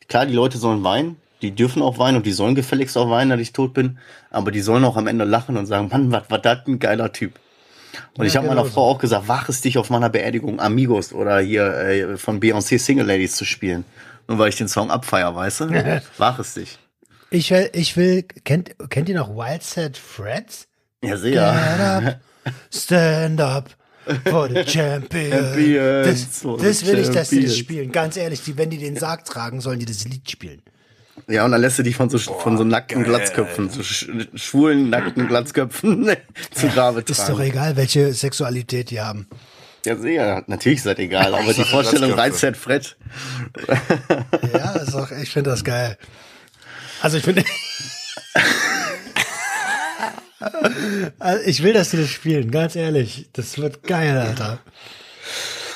[0.07, 1.17] klar, die Leute sollen weinen.
[1.41, 3.99] Die dürfen auch weinen und die sollen gefälligst auch weinen, dass ich tot bin.
[4.31, 7.11] Aber die sollen auch am Ende lachen und sagen, Mann, was war das ein geiler
[7.13, 7.33] Typ.
[8.17, 10.59] Und ich Ja, habe meiner genau Frau auch gesagt, wach es dich auf meiner Beerdigung
[10.59, 13.85] Amigos oder hier äh, von Beyoncé Single Ladies zu spielen.
[14.27, 16.01] Nur weil ich den Song abfeier, weißt du?
[16.17, 16.77] wach es dich.
[17.29, 20.67] Ich will, ich will, kennt, kennt ihr noch Wild Set Freds?
[21.03, 21.31] Ja, sehr.
[21.33, 22.19] Get up,
[22.73, 23.69] stand up
[24.25, 25.31] for the champion.
[25.31, 27.57] Champions, Das, das will ich, dass die das champions.
[27.57, 27.91] spielen.
[27.91, 30.61] Ganz ehrlich, die, wenn die den Sarg tragen, sollen die das Lied spielen.
[31.27, 34.89] Ja, und dann lässt du dich von so, von so nackten Glatzköpfen, so sch schwulen
[34.89, 36.09] nackten Glatzköpfen
[36.53, 37.41] zu Grabe Ist doch tragen.
[37.41, 39.27] egal, welche Sexualität die haben.
[39.85, 40.43] Ja, sehr.
[40.47, 42.97] Natürlich ist das egal, aber die Vorstellung reizt halt Fred.
[44.53, 45.97] Ja, ist doch, ich finde das geil.
[47.01, 47.43] Also ich finde.
[51.19, 53.29] Also ich will, dass die das spielen, ganz ehrlich.
[53.33, 54.59] Das wird geil, Alter.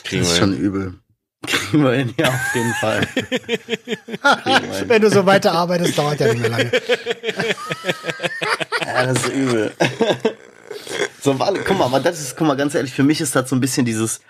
[0.04, 0.96] Kriegen Das ist schon übel.
[1.48, 3.08] Kriegen wir hin, ja, auf jeden Fall.
[4.88, 6.72] Wenn du so weiter arbeitest, dauert ja nicht mehr lange.
[8.86, 9.72] Ja, das ist übel.
[11.20, 13.50] So, warte, guck mal, aber das ist, guck mal, ganz ehrlich, für mich ist das
[13.50, 14.22] so ein bisschen dieses,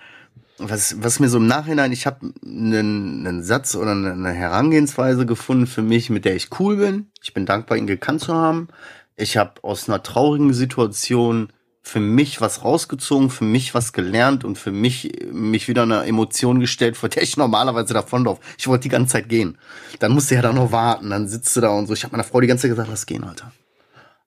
[0.57, 5.67] was, was mir so im Nachhinein, ich habe einen, einen Satz oder eine Herangehensweise gefunden
[5.67, 7.11] für mich, mit der ich cool bin.
[7.21, 8.69] Ich bin dankbar, ihn gekannt zu haben.
[9.15, 14.57] Ich habe aus einer traurigen Situation für mich was rausgezogen, für mich was gelernt und
[14.57, 18.41] für mich mich wieder eine Emotion gestellt, vor der ich normalerweise davonlaufe.
[18.57, 19.57] Ich wollte die ganze Zeit gehen.
[19.99, 21.93] Dann musste ja da noch warten, dann sitzt du da und so.
[21.93, 23.51] Ich habe meiner Frau die ganze Zeit gesagt, lass gehen, Alter.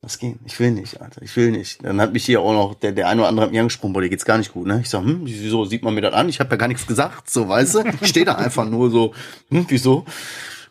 [0.03, 0.39] Lass gehen.
[0.45, 1.23] Ich will nicht, Alter.
[1.23, 1.83] Ich will nicht.
[1.83, 4.03] Dann hat mich hier auch noch, der, der eine oder andere hat mir angesprochen, boah,
[4.03, 4.81] dir geht's gar nicht gut, ne?
[4.83, 6.29] Ich sag, hm, wieso sieht man mir das an?
[6.29, 7.85] Ich habe ja gar nichts gesagt, so, weißt du?
[8.03, 9.15] Ich stehe da einfach nur so,
[9.51, 10.05] hm, wieso?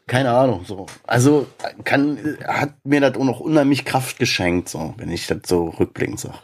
[0.05, 0.85] Keine Ahnung, so.
[1.07, 1.47] Also,
[1.85, 6.19] kann, hat mir das auch noch unheimlich Kraft geschenkt, so, wenn ich das so rückblickend
[6.19, 6.35] sag.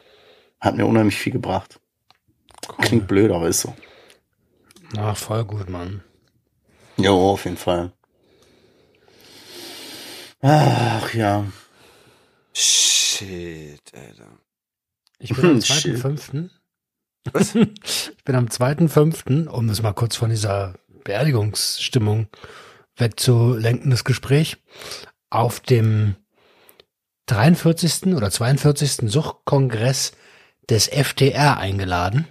[0.60, 1.80] Hat mir unheimlich viel gebracht.
[2.80, 3.76] Klingt blöd, aber ist so.
[4.98, 6.04] Ach, voll gut, Mann.
[6.98, 7.94] Jo, auf jeden Fall.
[10.42, 11.46] Ach, ja.
[12.54, 14.40] Shit, Alter.
[15.20, 15.98] Ich bin am Hm, shit.
[15.98, 16.50] 2.5.
[18.16, 22.28] Ich bin am 2.5., um das mal kurz von dieser Beerdigungsstimmung
[22.96, 24.58] wegzulenken, das Gespräch,
[25.30, 26.16] auf dem
[27.28, 28.16] 43.
[28.16, 29.10] oder 42.
[29.12, 30.14] Suchtkongress
[30.70, 32.28] des FDR eingeladen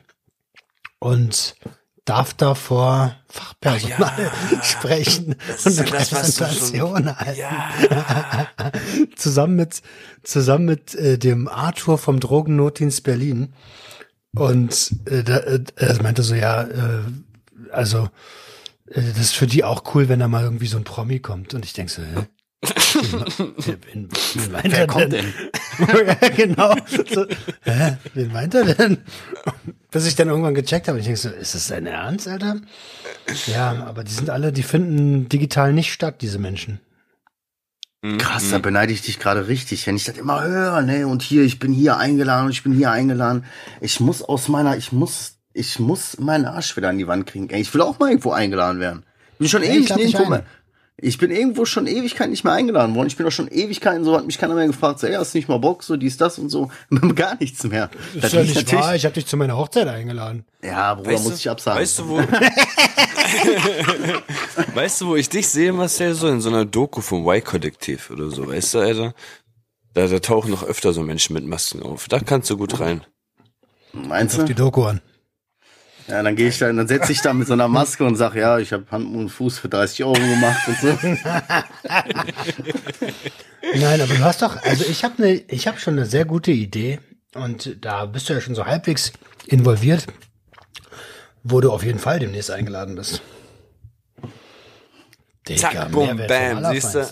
[0.98, 1.56] und
[2.04, 4.30] darf da vor Fachpersonal
[4.62, 9.10] sprechen und eine das, du schon- Präsentation halten.
[9.16, 9.82] zusammen mit,
[10.22, 13.52] zusammen mit äh, dem Arthur vom Drogennotdienst Berlin.
[14.34, 17.02] Und äh, da, äh, er meinte so, ja, äh,
[17.72, 18.08] also
[18.86, 21.52] äh, das ist für die auch cool, wenn da mal irgendwie so ein Promi kommt.
[21.52, 22.26] Und ich denke so, hä?
[24.62, 25.32] Wer er kommt denn?
[25.78, 26.74] Ja, genau.
[26.86, 27.26] So,
[27.62, 27.96] hä?
[28.14, 28.98] Wen meint er denn?
[29.90, 32.56] Bis ich dann irgendwann gecheckt habe, ich denke so, ist das dein Ernst, Alter?
[33.46, 36.80] Ja, aber die sind alle, die finden digital nicht statt, diese Menschen.
[38.18, 41.08] Krass, da beneide ich dich gerade richtig, wenn ich das immer höre, ne?
[41.08, 43.44] Und hier, ich bin hier eingeladen und ich bin hier eingeladen.
[43.80, 47.50] Ich muss aus meiner, ich muss, ich muss meinen Arsch wieder an die Wand kriegen.
[47.50, 49.02] Ey, ich will auch mal irgendwo eingeladen werden.
[49.32, 50.44] Ich bin schon ewig nirgendwo mehr.
[51.00, 53.06] Ich bin irgendwo schon Ewigkeit nicht mehr eingeladen worden.
[53.06, 55.38] Ich bin doch schon Ewigkeiten so, hat mich keiner mehr gefragt, so, ey, hast du
[55.38, 56.72] nicht mal Bock, so dies, das und so.
[57.14, 57.88] Gar nichts mehr.
[58.14, 60.44] ist ja nicht wahr, ich habe dich zu meiner Hochzeit eingeladen.
[60.60, 61.80] Ja, Bruder, Weißt muss du, ich absagen.
[61.80, 62.18] Weißt du, wo,
[64.74, 68.30] weißt du, wo ich dich sehe, Marcel, so in so einer Doku vom Y-Kollektiv oder
[68.30, 69.14] so, weißt du, Alter?
[69.94, 72.08] Da, da tauchen noch öfter so Menschen mit Masken auf.
[72.08, 73.02] Da kannst du gut rein.
[73.92, 74.64] Meinst Auf die du?
[74.64, 75.00] Doku an.
[76.08, 78.34] Ja, dann gehe ich da, dann setze ich da mit so einer Maske und sag,
[78.34, 80.88] ja, ich habe Hand und Fuß für 30 Euro gemacht und so.
[83.74, 86.50] Nein, aber du hast doch, also ich habe ne, ich habe schon eine sehr gute
[86.50, 87.00] Idee
[87.34, 89.12] und da bist du ja schon so halbwegs
[89.46, 90.06] involviert,
[91.42, 93.20] wo du auf jeden Fall demnächst eingeladen bist.
[95.46, 97.06] Digga, Zack, vom bam, siehst du?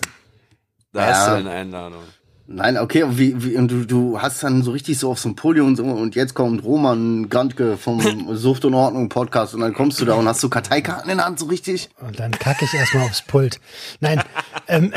[0.92, 1.06] Da Ja.
[1.08, 2.04] hast du eine Einladung.
[2.48, 5.28] Nein, okay, und wie, wie und du, du hast dann so richtig so auf so
[5.28, 9.62] ein Podium und so, und jetzt kommt Roman Grantke vom Sucht und Ordnung Podcast und
[9.62, 11.88] dann kommst du da und hast so Karteikarten in der Hand, so richtig.
[12.00, 13.58] Und dann kacke ich erstmal aufs Pult.
[13.98, 14.22] Nein,
[14.68, 14.92] ähm,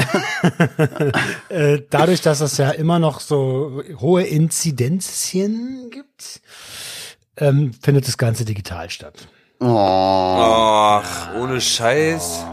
[1.50, 6.42] äh, dadurch, dass es ja immer noch so hohe Inzidenzien gibt,
[7.38, 9.28] ähm, findet das Ganze digital statt.
[9.60, 12.46] Oh, Ach, ohne Scheiß.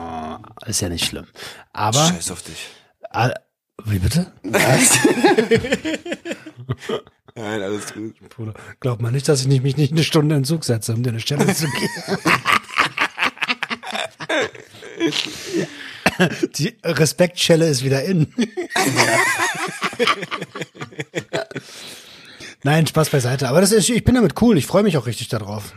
[0.66, 1.26] Ist ja nicht schlimm.
[1.72, 2.70] Aber, Scheiß auf dich.
[3.84, 4.32] Wie bitte?
[4.42, 4.98] was?
[7.34, 8.14] Nein, alles gut.
[8.30, 11.02] Bruder, glaub mal nicht, dass ich mich nicht eine Stunde in den Zug setze, um
[11.02, 11.90] dir eine Stelle zu geben.
[16.54, 18.32] Die Respektschelle ist wieder in.
[22.62, 23.48] Nein, Spaß beiseite.
[23.48, 24.56] Aber das ist, ich bin damit cool.
[24.56, 25.74] Ich freue mich auch richtig darauf.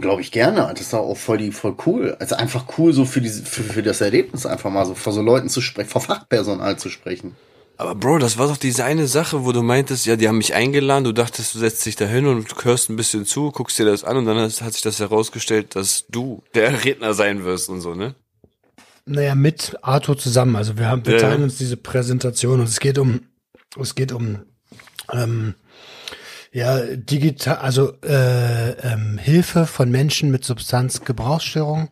[0.00, 0.68] Glaube ich gerne.
[0.72, 2.16] Das ist auch voll die, voll cool.
[2.18, 5.22] Also einfach cool, so für diese, für, für das Erlebnis einfach mal so vor so
[5.22, 7.36] Leuten zu sprechen, vor Fachpersonal zu sprechen.
[7.76, 10.54] Aber Bro, das war doch diese eine Sache, wo du meintest, ja, die haben mich
[10.54, 13.86] eingeladen, du dachtest, du setzt dich da hin und hörst ein bisschen zu, guckst dir
[13.86, 17.80] das an und dann hat sich das herausgestellt, dass du der Redner sein wirst und
[17.80, 18.14] so, ne?
[19.06, 20.56] Naja, mit Arthur zusammen.
[20.56, 21.20] Also wir haben, wir Ja.
[21.20, 23.20] teilen uns diese Präsentation und es geht um,
[23.80, 24.40] es geht um,
[25.10, 25.54] ähm,
[26.52, 31.90] ja, digital, also äh, ähm, Hilfe von Menschen mit Substanzgebrauchsstörung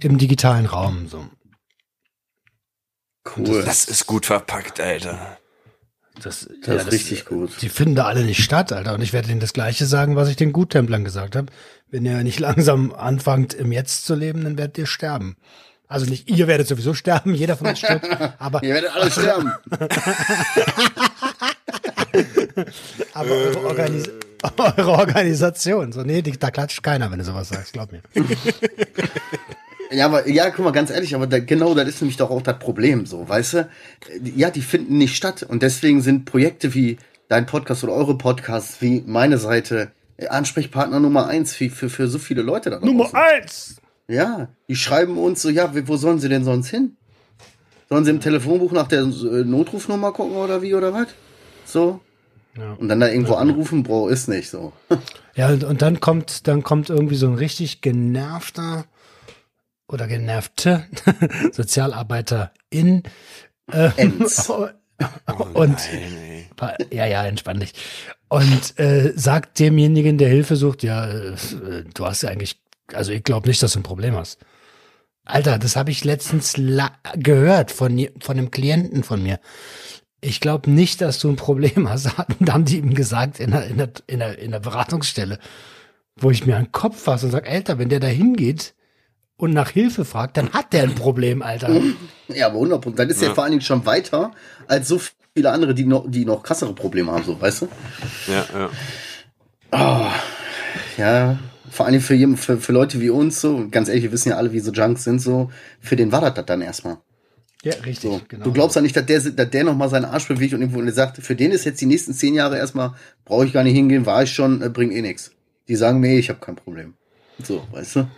[0.00, 1.08] im digitalen Raum.
[1.08, 1.24] So.
[3.36, 3.62] Cool.
[3.64, 5.38] Das ist gut verpackt, Alter.
[6.22, 7.50] Das, Das ist richtig gut.
[7.60, 8.94] Die finden da alle nicht statt, Alter.
[8.94, 11.48] Und ich werde denen das Gleiche sagen, was ich den Guttemplern gesagt habe.
[11.90, 15.36] Wenn ihr nicht langsam anfangt, im Jetzt zu leben, dann werdet ihr sterben.
[15.86, 19.52] Also nicht ihr werdet sowieso sterben, jeder von uns stirbt, aber, Ihr werdet alle sterben.
[23.14, 24.10] aber eure, Organis
[24.58, 25.92] eure Organisation.
[25.92, 28.02] So, nee, da klatscht keiner, wenn du sowas sagst, glaub mir.
[29.90, 32.42] Ja, aber ja, guck mal, ganz ehrlich, aber da, genau das ist nämlich doch auch
[32.42, 33.68] das Problem, so, weißt du?
[34.34, 36.98] Ja, die finden nicht statt und deswegen sind Projekte wie
[37.28, 42.08] dein Podcast oder eure Podcasts, wie meine Seite, äh, Ansprechpartner Nummer eins für, für, für
[42.08, 43.14] so viele Leute da draußen.
[43.14, 43.76] eins!
[44.08, 46.96] Ja, die schreiben uns so, ja, wo sollen sie denn sonst hin?
[47.88, 51.08] Sollen sie im Telefonbuch nach der äh, Notrufnummer gucken oder wie oder was?
[51.64, 52.00] So.
[52.56, 52.74] Ja.
[52.74, 54.72] Und dann da irgendwo anrufen, Bro, ist nicht so.
[55.36, 58.84] Ja, und, und dann kommt, dann kommt irgendwie so ein richtig genervter
[59.88, 60.86] oder genervte
[61.52, 63.02] Sozialarbeiter in
[63.72, 64.48] äh, Ends.
[65.54, 65.76] und
[66.56, 67.72] Nein, ja, ja, entspann dich.
[68.28, 71.34] Und äh, sagt demjenigen, der Hilfe sucht, ja, äh,
[71.92, 74.38] du hast ja eigentlich, also ich glaube nicht, dass du ein Problem hast.
[75.24, 79.40] Alter, das habe ich letztens la gehört von, von einem Klienten von mir.
[80.24, 82.08] Ich glaube nicht, dass du ein Problem hast,
[82.40, 85.38] Da haben die ihm gesagt in der, in der, in der, in der Beratungsstelle,
[86.16, 88.74] wo ich mir an den Kopf fasse und sage, Alter, wenn der da hingeht
[89.36, 91.80] und nach Hilfe fragt, dann hat der ein Problem, Alter.
[92.28, 92.98] Ja, aber 100 Prozent.
[93.00, 93.34] Dann ist ja.
[93.34, 94.32] vor allen Dingen schon weiter
[94.66, 94.98] als so
[95.34, 97.68] viele andere, die noch, die noch krassere Probleme haben, so, weißt du?
[98.28, 98.70] Ja,
[99.70, 100.12] ja.
[100.96, 101.38] Ja,
[101.70, 104.36] vor allen Dingen für, für, für Leute wie uns, so, ganz ehrlich, wir wissen ja
[104.36, 106.96] alle, wie so Junks sind, so, für den war das dann erstmal.
[107.64, 108.20] Ja, richtig, So.
[108.28, 108.44] genau.
[108.44, 110.90] Du glaubst ja nicht, dass der, dass der nochmal seinen Arsch bewegt und irgendwo und
[110.92, 112.92] sagt, für den ist jetzt die nächsten zehn Jahre erstmal,
[113.24, 115.32] brauche ich gar nicht hingehen, war ich schon, äh, bringt eh nix.
[115.68, 116.94] Die sagen mir, ich habe kein Problem.
[117.42, 118.08] So, weißt du?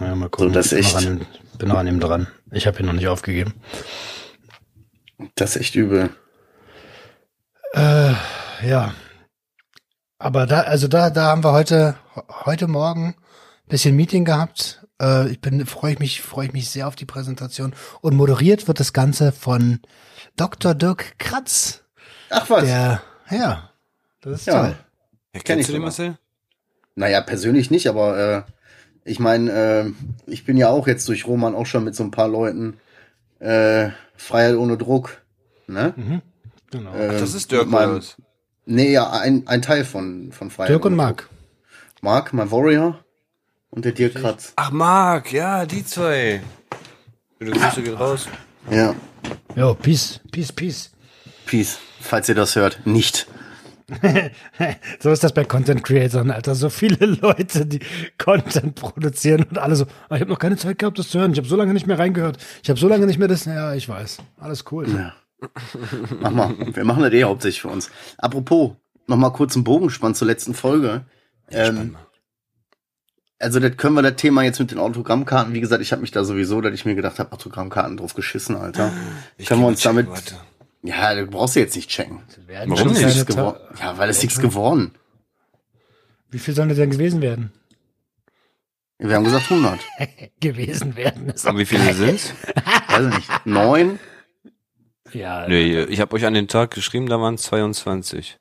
[0.00, 0.48] Ja, mal gucken.
[0.50, 0.94] So, das Ich bin echt.
[0.94, 1.26] noch an ihm-
[1.58, 2.26] bin noch an ihm dran.
[2.52, 3.54] Ich habe ihn noch nicht aufgegeben.
[5.36, 6.10] Das ist echt übel.
[7.72, 8.12] Äh,
[8.68, 8.94] ja.
[10.18, 11.96] Aber da, also da, da haben wir heute,
[12.44, 14.83] heute Morgen ein bisschen Meeting gehabt.
[15.04, 17.74] Äh, ich bin, freue ich mich, freue ich mich sehr auf die Präsentation.
[18.00, 19.80] Und moderiert wird das Ganze von
[20.36, 20.74] Dr.
[20.74, 21.82] Dirk Kratz.
[22.30, 22.64] Ach was.
[22.64, 23.70] Der, ja,
[24.20, 24.60] das ist ja.
[24.60, 24.68] toll.
[24.70, 25.82] Ja, Kenn ich kennst du den.
[25.82, 26.18] Marcel?
[26.94, 28.42] Naja, persönlich nicht, aber äh,
[29.04, 29.92] ich meine, äh,
[30.26, 32.78] ich bin ja auch jetzt durch Roman auch schon mit so ein paar Leuten
[33.40, 35.20] äh, Freiheit ohne Druck.
[35.66, 36.22] Ne?
[36.70, 36.94] Genau.
[36.94, 38.16] Äh, Das ist Dirk meinem- oder was?
[38.66, 40.70] Nee, ja, ein, ein Teil von, von Freiheit.
[40.70, 40.96] Dirk und.
[40.96, 41.28] Druck.
[42.00, 43.03] Marc, mein Warrior
[43.74, 44.52] und der Dirk Kratz.
[44.56, 46.42] Ach, Marc, ja, die zwei.
[47.38, 48.28] Du Grüße geht raus.
[48.70, 48.94] Ja,
[49.56, 50.90] Jo, peace, peace, peace.
[51.46, 52.86] Peace, falls ihr das hört.
[52.86, 53.26] Nicht.
[54.98, 56.54] So ist das bei Content Creators, Alter.
[56.54, 57.80] So viele Leute, die
[58.18, 61.32] Content produzieren und alle so, ah, ich habe noch keine Zeit gehabt, das zu hören.
[61.32, 62.38] Ich habe so lange nicht mehr reingehört.
[62.62, 63.44] Ich habe so lange nicht mehr das.
[63.44, 64.18] Ja, ich weiß.
[64.38, 64.88] Alles cool.
[64.88, 65.12] Ja.
[66.20, 66.54] Mach mal.
[66.72, 67.90] Wir machen das eh hauptsächlich für uns.
[68.16, 68.72] Apropos,
[69.06, 71.04] noch mal kurz einen Bogen spannen zur letzten Folge.
[71.50, 71.96] Ähm,
[73.44, 76.10] also das können wir das Thema jetzt mit den Autogrammkarten, wie gesagt, ich habe mich
[76.10, 78.92] da sowieso, dass ich mir gedacht habe, Autogrammkarten drauf geschissen, Alter.
[79.36, 80.36] Ich können wir uns damit, warte.
[80.82, 82.20] ja, du brauchst du jetzt nicht checken.
[82.66, 83.30] Warum nicht?
[83.80, 84.92] Ja, weil es nichts geworden.
[86.30, 87.52] Wie viel sollen das denn gewesen werden?
[88.98, 89.80] Wir haben gesagt 100.
[90.40, 91.28] gewesen werden.
[91.28, 92.32] Ist Und wie viele sind's?
[92.88, 93.46] Weiß ich nicht.
[93.46, 93.98] Neun?
[95.12, 98.36] Ja, Nee, ich habe euch an den Tag geschrieben, da waren 22.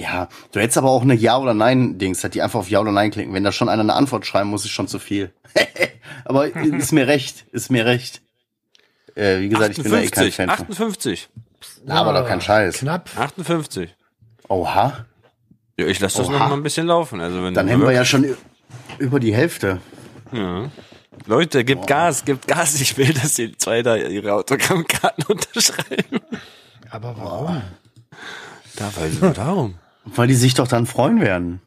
[0.00, 3.10] Ja, du hättest aber auch eine Ja- oder Nein-Dings, die einfach auf Ja oder Nein
[3.10, 3.34] klicken.
[3.34, 5.32] Wenn da schon einer eine Antwort schreiben muss, ist schon zu viel.
[6.24, 8.22] aber ist mir recht, ist mir recht.
[9.14, 10.66] Äh, wie gesagt, ich bin da eh kein 58, Fan von.
[10.70, 11.28] 58,
[11.88, 12.78] Aber doch kein Scheiß.
[12.78, 13.10] Knapp.
[13.16, 13.94] 58.
[14.48, 15.04] Oha,
[15.78, 16.38] Ja, ich lasse das Oha.
[16.38, 17.20] noch mal ein bisschen laufen.
[17.20, 18.36] Also wenn dann hätten wir ja schon ü-
[18.98, 19.80] über die Hälfte.
[20.32, 20.70] Ja.
[21.26, 22.80] Leute, gebt Gas, gebt Gas.
[22.80, 26.20] Ich will, dass die zwei da ihre Autogrammkarten unterschreiben.
[26.90, 27.62] Aber warum?
[28.76, 29.74] Da, weil, warum?
[30.04, 31.60] Weil die sich doch dann freuen werden.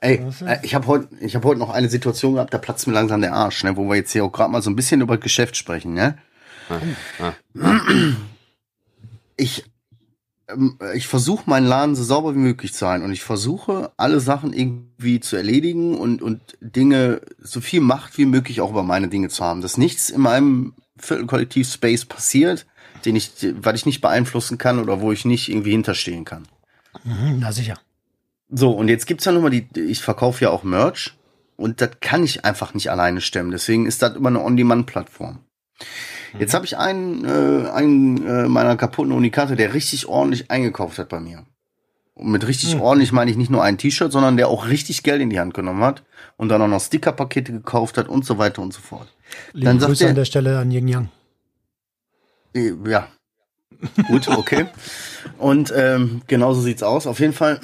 [0.00, 3.20] Ey, äh, ich habe heute hab heute noch eine Situation gehabt, da platzt mir langsam
[3.20, 5.56] der Arsch, ne, wo wir jetzt hier auch gerade mal so ein bisschen über Geschäft
[5.56, 6.16] sprechen, ne?
[7.18, 7.32] Ah.
[9.36, 9.64] Ich
[10.48, 14.20] ähm, ich versuche meinen Laden so sauber wie möglich zu halten und ich versuche alle
[14.20, 19.08] Sachen irgendwie zu erledigen und und Dinge so viel Macht wie möglich auch über meine
[19.08, 22.66] Dinge zu haben, dass nichts in meinem Viertelkollektiv Space passiert,
[23.04, 26.46] den ich weil ich nicht beeinflussen kann oder wo ich nicht irgendwie hinterstehen kann.
[27.04, 27.78] Mhm, na sicher.
[28.50, 31.14] So, und jetzt gibt's ja nochmal die, ich verkaufe ja auch Merch
[31.56, 33.50] und das kann ich einfach nicht alleine stemmen.
[33.52, 35.38] Deswegen ist das immer eine On-Demand-Plattform.
[36.38, 41.08] Jetzt habe ich einen, äh, einen äh, meiner kaputten Unikate, der richtig ordentlich eingekauft hat
[41.08, 41.44] bei mir.
[42.14, 45.22] Und mit richtig ordentlich meine ich nicht nur ein T-Shirt, sondern der auch richtig Geld
[45.22, 46.02] in die Hand genommen hat
[46.36, 49.08] und dann auch noch Stickerpakete gekauft hat und so weiter und so fort.
[49.52, 51.08] Liebe Dann sagt Grüße er- an der Stelle an Yin Yang.
[52.54, 53.08] Äh, Ja.
[54.08, 54.66] Gut, okay.
[55.38, 57.06] Und ähm, genauso sieht's aus.
[57.06, 57.60] Auf jeden Fall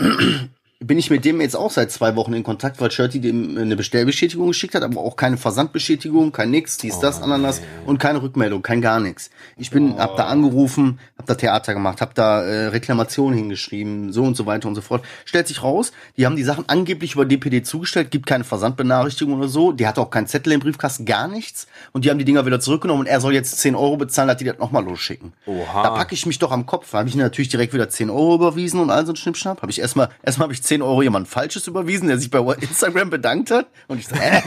[0.81, 3.77] bin ich mit dem jetzt auch seit zwei Wochen in Kontakt, weil Shirty dem eine
[3.77, 8.61] Bestellbestätigung geschickt hat, aber auch keine Versandbestätigung, kein nix, dies, das, Ananas und keine Rückmeldung,
[8.61, 9.31] kein gar nichts.
[9.57, 14.25] Ich bin, hab da angerufen, hab da Theater gemacht, hab da äh, Reklamationen hingeschrieben, so
[14.25, 15.03] und so weiter und so fort.
[15.25, 19.49] Stellt sich raus, die haben die Sachen angeblich über DPD zugestellt, gibt keine Versandbenachrichtigung oder
[19.49, 22.45] so, die hat auch keinen Zettel im Briefkasten, gar nichts und die haben die Dinger
[22.45, 25.33] wieder zurückgenommen und er soll jetzt 10 Euro bezahlen, dass die das nochmal losschicken.
[25.47, 25.83] Oha.
[25.83, 26.93] Da packe ich mich doch am Kopf.
[26.93, 29.62] Habe ich natürlich direkt wieder 10 Euro überwiesen und all so ein Schnippschnapp.
[29.62, 33.11] Habe ich erstmal, erstmal habe ich 10 Euro jemand Falsches überwiesen, der sich bei Instagram
[33.11, 33.66] bedankt hat.
[33.87, 34.42] Und ich so, hä?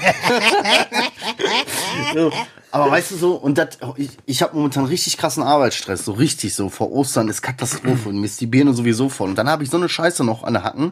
[2.14, 2.32] so,
[2.72, 6.54] aber weißt du so, und das, ich, ich habe momentan richtig krassen Arbeitsstress, so richtig
[6.54, 6.70] so.
[6.70, 9.30] Vor Ostern ist Katastrophe und mir ist die Birne sowieso voll.
[9.30, 10.92] Und dann habe ich so eine Scheiße noch an der Hacken,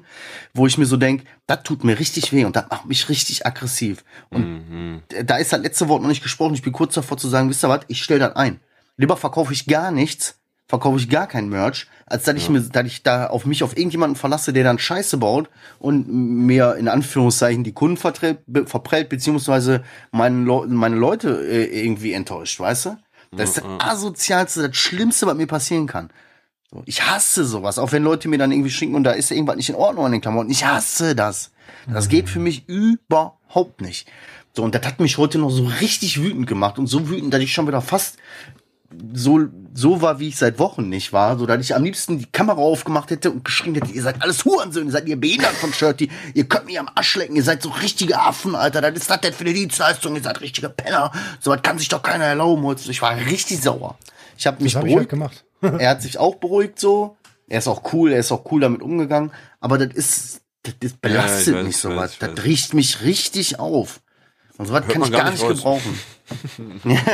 [0.54, 3.46] wo ich mir so denk, das tut mir richtig weh und das macht mich richtig
[3.46, 4.04] aggressiv.
[4.30, 6.56] Und da ist halt letzte Wort noch nicht gesprochen.
[6.56, 8.60] Ich bin kurz davor zu sagen, wisst ihr was, ich stell das ein.
[8.98, 12.86] Lieber verkaufe ich gar nichts, verkaufe ich gar kein Merch, als dass ich mir, dass
[12.88, 17.64] ich da auf mich auf irgendjemanden verlasse, der dann Scheiße baut und mir in Anführungszeichen
[17.64, 22.98] die Kunden verprellt, beziehungsweise meine, Leu meine Leute äh, irgendwie enttäuscht, weißt du?
[23.32, 26.10] Das ist das asozialste, das Schlimmste, was mir passieren kann.
[26.86, 29.70] Ich hasse sowas, auch wenn Leute mir dann irgendwie schicken und da ist irgendwas nicht
[29.70, 30.50] in Ordnung an den Klamotten.
[30.50, 31.52] Ich hasse das.
[31.92, 34.08] Das geht für mich überhaupt nicht.
[34.54, 37.42] So, und das hat mich heute noch so richtig wütend gemacht und so wütend, dass
[37.42, 38.18] ich schon wieder fast
[39.14, 42.26] so, so war, wie ich seit Wochen nicht war, so dass ich am liebsten die
[42.26, 46.10] Kamera aufgemacht hätte und geschrien hätte, ihr seid alles Hurensöhne, seid ihr behindert von Shirty,
[46.34, 49.22] ihr könnt mich am Arsch lecken, ihr seid so richtige Affen, Alter, das ist das
[49.22, 52.64] denn für eine Dienstleistung, ihr seid richtige Penner, so was kann sich doch keiner erlauben,
[52.64, 52.90] heute.
[52.90, 53.98] ich war richtig sauer.
[54.38, 55.46] Ich habe mich Das habe ich halt beruhigt, gemacht.
[55.82, 58.82] er hat sich auch beruhigt so, er ist auch cool, er ist auch cool damit
[58.82, 63.02] umgegangen, aber das ist, das, das belastet ich weiß, mich weiß, ich das riecht mich
[63.02, 64.00] richtig auf.
[64.58, 65.58] Und sowas kann ich gar gar nicht raus.
[65.58, 66.00] gebrauchen.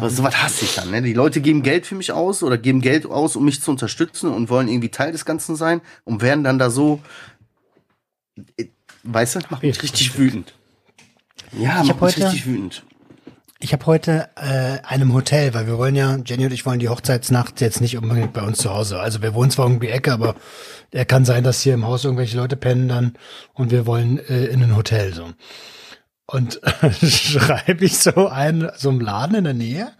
[0.00, 0.90] Was, sowas hasse ich dann.
[0.90, 1.02] Ne?
[1.02, 4.32] Die Leute geben Geld für mich aus oder geben Geld aus, um mich zu unterstützen
[4.32, 7.00] und wollen irgendwie Teil des Ganzen sein und werden dann da so,
[8.56, 8.66] äh,
[9.04, 10.18] weißt du, macht mich Richtig.
[10.18, 10.54] wütend.
[11.52, 12.82] Ja, Ich macht mich heute- richtig wütend.
[13.60, 16.88] Ich habe heute äh, einem Hotel, weil wir wollen ja, Jenny und ich wollen die
[16.88, 19.00] Hochzeitsnacht jetzt nicht unbedingt bei uns zu Hause.
[19.00, 20.36] Also wir wohnen zwar irgendwie Ecke, aber
[20.92, 23.14] er kann sein, dass hier im Haus irgendwelche Leute pennen dann
[23.54, 25.30] und wir wollen äh, in ein Hotel so.
[26.26, 26.60] Und
[27.02, 29.90] schreibe ich so ein, so einem Laden in der Nähe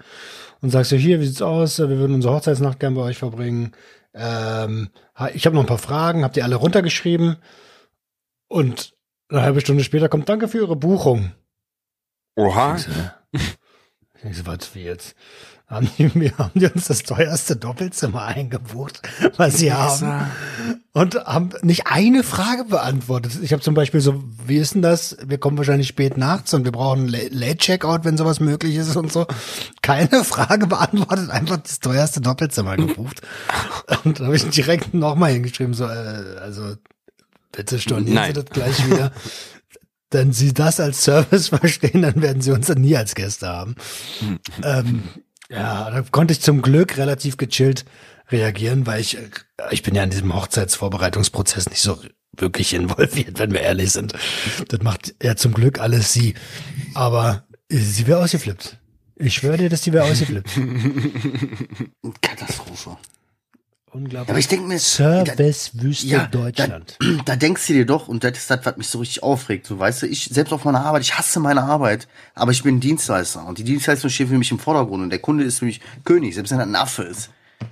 [0.60, 1.80] und sagst so, hier, wie sieht's aus?
[1.80, 3.72] Wir würden unsere Hochzeitsnacht gern bei euch verbringen.
[4.14, 4.90] Ähm,
[5.34, 7.38] ich habe noch ein paar Fragen, habt ihr alle runtergeschrieben?
[8.46, 8.94] Und
[9.30, 11.32] eine halbe Stunde später kommt Danke für Ihre Buchung.
[12.36, 12.76] Oha.
[13.32, 15.14] Ich so, was wie jetzt?
[15.68, 19.02] Haben die, mir, haben die uns das teuerste Doppelzimmer eingebucht,
[19.36, 20.26] was sie haben?
[20.92, 23.32] Und haben nicht eine Frage beantwortet.
[23.42, 25.18] Ich habe zum Beispiel so, wie ist denn das?
[25.24, 29.12] Wir kommen wahrscheinlich spät nachts und wir brauchen La- Late-Checkout, wenn sowas möglich ist und
[29.12, 29.26] so.
[29.82, 33.20] Keine Frage beantwortet, einfach das teuerste Doppelzimmer gebucht.
[34.04, 36.76] Und da habe ich direkt nochmal hingeschrieben, so, äh, also
[37.52, 38.34] bitte stornieren Nein.
[38.34, 39.12] Sie das gleich wieder.
[40.10, 43.76] Wenn Sie das als Service verstehen, dann werden Sie uns dann nie als Gäste haben.
[44.62, 45.02] ähm,
[45.50, 47.84] ja, da konnte ich zum Glück relativ gechillt
[48.30, 49.28] reagieren, weil ich, äh,
[49.70, 51.98] ich bin ja in diesem Hochzeitsvorbereitungsprozess nicht so
[52.36, 54.14] wirklich involviert, wenn wir ehrlich sind.
[54.68, 56.34] Das macht ja zum Glück alles sie.
[56.94, 58.78] Aber äh, sie wäre ausgeflippt.
[59.16, 60.50] Ich schwöre dir, dass die wäre ausgeflippt.
[62.20, 62.96] Katastrophe.
[63.92, 64.28] Unglaublich.
[64.30, 66.96] Aber ich denke mir, Servicewüste Ja, Deutschland.
[67.00, 69.66] Da, da denkst du dir doch, und das ist das, was mich so richtig aufregt.
[69.66, 72.80] So, weißt du, ich, selbst auf meiner Arbeit, ich hasse meine Arbeit, aber ich bin
[72.80, 73.46] Dienstleister.
[73.46, 75.02] Und die Dienstleistung steht für mich im Vordergrund.
[75.02, 77.30] Und der Kunde ist für mich König, selbst wenn er ein Affe ist.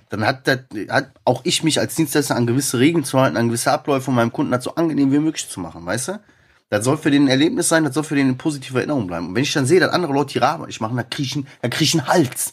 [0.08, 3.48] Dann hat, das, hat auch ich mich als Dienstleister an gewisse Regeln zu halten, an
[3.48, 6.20] gewisse Abläufe von meinem Kunden das so angenehm wie möglich zu machen, weißt du?
[6.68, 9.28] Das soll für den ein Erlebnis sein, das soll für den eine positive Erinnerung bleiben.
[9.28, 10.66] Und wenn ich dann sehe, dass andere Leute dann
[11.10, 12.52] krieg ich, einen- dann krieg ich einen Hals.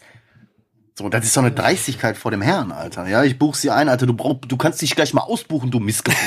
[0.96, 3.08] So, das ist so eine Dreistigkeit vor dem Herrn, Alter.
[3.08, 4.06] Ja, ich buch sie ein, Alter.
[4.06, 6.22] Du brauch, du kannst dich gleich mal ausbuchen, du Missgeburt.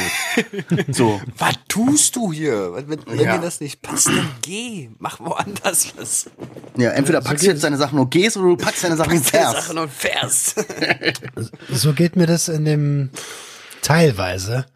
[0.93, 1.21] so.
[1.39, 2.73] Was tust du hier?
[2.75, 3.37] Wenn, wenn, Ja.
[3.37, 4.91] dir das nicht passt, dann geh.
[4.99, 6.29] Mach woanders was.
[6.77, 9.19] Ja, entweder packst du jetzt deine Sachen und gehst oder du packst deine Sachen und
[9.21, 9.67] Packst deine fährst.
[9.67, 10.65] Sachen und fährst.
[11.71, 13.11] So geht mir das in dem
[13.83, 14.67] teilweise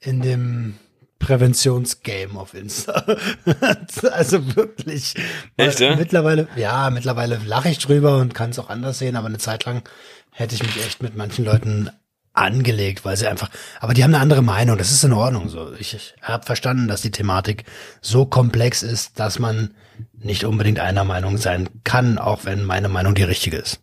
[0.00, 0.76] in dem
[1.20, 3.04] Präventionsgame auf Insta.
[4.10, 5.14] also wirklich.
[5.56, 5.94] Echt, ja?
[5.94, 9.64] Mittlerweile, ja, mittlerweile lache ich drüber und kann es auch anders sehen, aber eine Zeit
[9.64, 9.88] lang
[10.32, 11.90] hätte ich mich echt mit manchen Leuten
[12.32, 13.50] angelegt, weil sie einfach,
[13.80, 15.72] aber die haben eine andere Meinung, das ist in Ordnung so.
[15.78, 17.64] Ich, ich habe verstanden, dass die Thematik
[18.00, 19.74] so komplex ist, dass man
[20.14, 23.80] nicht unbedingt einer Meinung sein kann, auch wenn meine Meinung die richtige ist.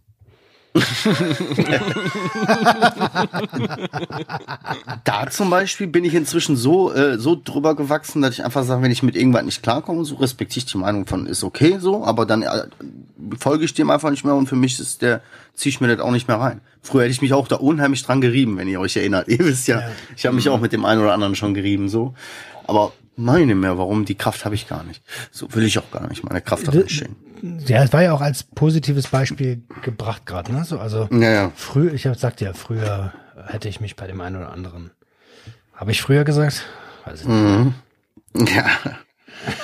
[5.04, 8.82] Da zum Beispiel bin ich inzwischen so, äh, so drüber gewachsen, dass ich einfach sage,
[8.82, 12.04] wenn ich mit irgendwas nicht klarkomme, so respektiere ich die Meinung von, ist okay so,
[12.06, 12.66] aber dann äh,
[13.40, 15.22] folge ich dem einfach nicht mehr und für mich ist der,
[15.54, 16.62] ziehe ich mir das auch nicht mehr rein.
[16.82, 19.28] Früher hätte ich mich auch da unheimlich dran gerieben, wenn ihr euch erinnert.
[19.28, 19.82] Ihr wisst ja,
[20.16, 22.14] ich habe mich auch mit dem einen oder anderen schon gerieben, so.
[22.66, 25.02] Aber meine mehr, warum, die Kraft habe ich gar nicht.
[25.32, 26.24] So will ich auch gar nicht.
[26.24, 27.16] Meine Kraft hat D- nicht stehen.
[27.42, 30.64] Ja, es war ja auch als positives Beispiel gebracht gerade, ne?
[30.66, 31.52] So, also Ja, ja.
[31.56, 33.14] früher, ich hab, sagte ja, früher
[33.48, 34.92] hätte ich mich bei dem einen oder anderen.
[35.74, 36.64] Habe ich früher gesagt?
[37.06, 37.74] Weiß ich nicht.
[38.54, 38.66] Ja.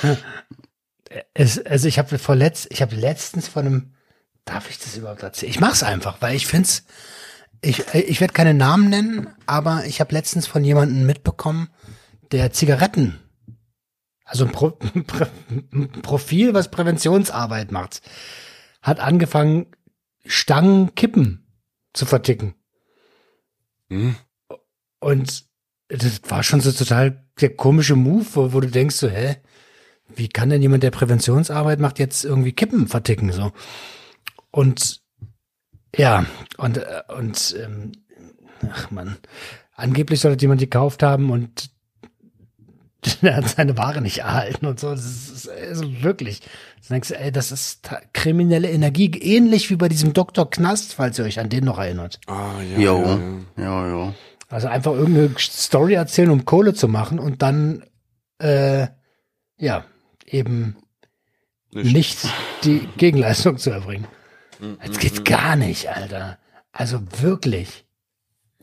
[1.32, 3.94] Es, also ich habe vorletzt, ich habe letztens von einem,
[4.44, 5.50] darf ich das überhaupt erzählen?
[5.50, 6.84] Ich mach's einfach, weil ich find's,
[7.60, 11.68] ich, ich werde keine Namen nennen, aber ich habe letztens von jemandem mitbekommen,
[12.32, 13.20] der Zigaretten,
[14.24, 14.78] also ein, Pro,
[15.72, 18.02] ein Profil, was Präventionsarbeit macht,
[18.82, 19.66] hat angefangen,
[20.26, 21.46] Stangen Kippen
[21.92, 22.54] zu verticken.
[23.90, 24.16] Hm?
[25.00, 25.44] Und
[25.88, 29.36] das war schon so total der komische Move, wo, wo du denkst so, hä,
[30.14, 33.52] wie kann denn jemand, der Präventionsarbeit macht, jetzt irgendwie Kippen verticken so?
[34.50, 35.02] Und
[35.96, 37.92] ja, und äh, und ähm,
[38.70, 39.16] ach man,
[39.74, 41.70] angeblich soll das jemand gekauft haben und
[43.22, 44.90] der hat seine Ware nicht erhalten und so.
[44.90, 46.40] Das ist also wirklich.
[46.40, 50.48] Du denkst, ey, das ist kriminelle Energie, ähnlich wie bei diesem Dr.
[50.50, 52.20] Knast, falls ihr euch an den noch erinnert.
[52.26, 52.98] Ah, ja, Jo.
[52.98, 53.64] ja, ja.
[53.64, 54.14] Ja, ja.
[54.48, 57.82] Also einfach irgendeine Story erzählen, um Kohle zu machen und dann,
[58.38, 58.86] äh,
[59.58, 59.84] ja,
[60.26, 60.76] eben
[61.72, 61.94] Nicht.
[61.94, 62.18] nicht
[62.64, 64.06] die Gegenleistung zu erbringen.
[64.86, 66.38] Das geht gar nicht, Alter.
[66.72, 67.83] Also wirklich.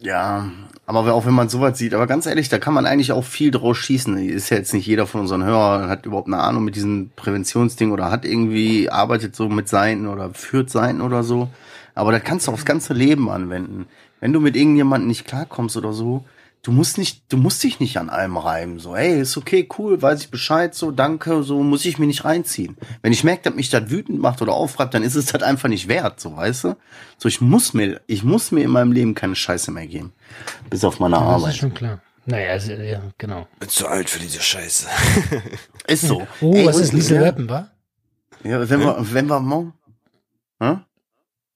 [0.02, 0.49] Ja,
[0.88, 3.52] aber auch wenn man sowas sieht, aber ganz ehrlich, da kann man eigentlich auch viel
[3.52, 4.18] draus schießen.
[4.18, 7.91] Ist ja jetzt nicht jeder von unseren Hörern hat überhaupt eine Ahnung mit diesem Präventionsding
[7.91, 11.49] oder hat irgendwie arbeitet so mit Seiten oder führt Seiten oder so.
[11.93, 13.86] Aber das kannst du aufs ganze Leben anwenden.
[14.20, 16.26] Wenn du mit irgendjemandem nicht klarkommst oder so,
[16.64, 18.80] du musst nicht, du musst dich nicht an allem reiben.
[18.80, 22.24] So, ey, ist okay, cool, weiß ich Bescheid, so, danke, so, muss ich mir nicht
[22.26, 22.78] reinziehen.
[23.01, 25.70] Wenn ich merke, dass mich das wütend macht oder aufreibt, dann ist es das einfach
[25.70, 26.78] nicht wert, so, weißt du?
[27.18, 30.14] So, ich muss mir, ich muss mir in meinem Leben keine Scheiße mehr geben.
[30.70, 31.55] Bis auf meine Das ist Arbeit.
[31.55, 32.01] schon klar.
[32.28, 33.47] Naja, also, ja, genau.
[33.59, 34.88] Bin zu alt für diese Scheiße.
[35.88, 36.28] Ist so.
[36.41, 37.68] Oh, Ey, was ist Liesel ja, Rappen, wa?
[38.43, 39.74] ja, wenn wir, wenn wir morgen,
[40.62, 40.78] hä?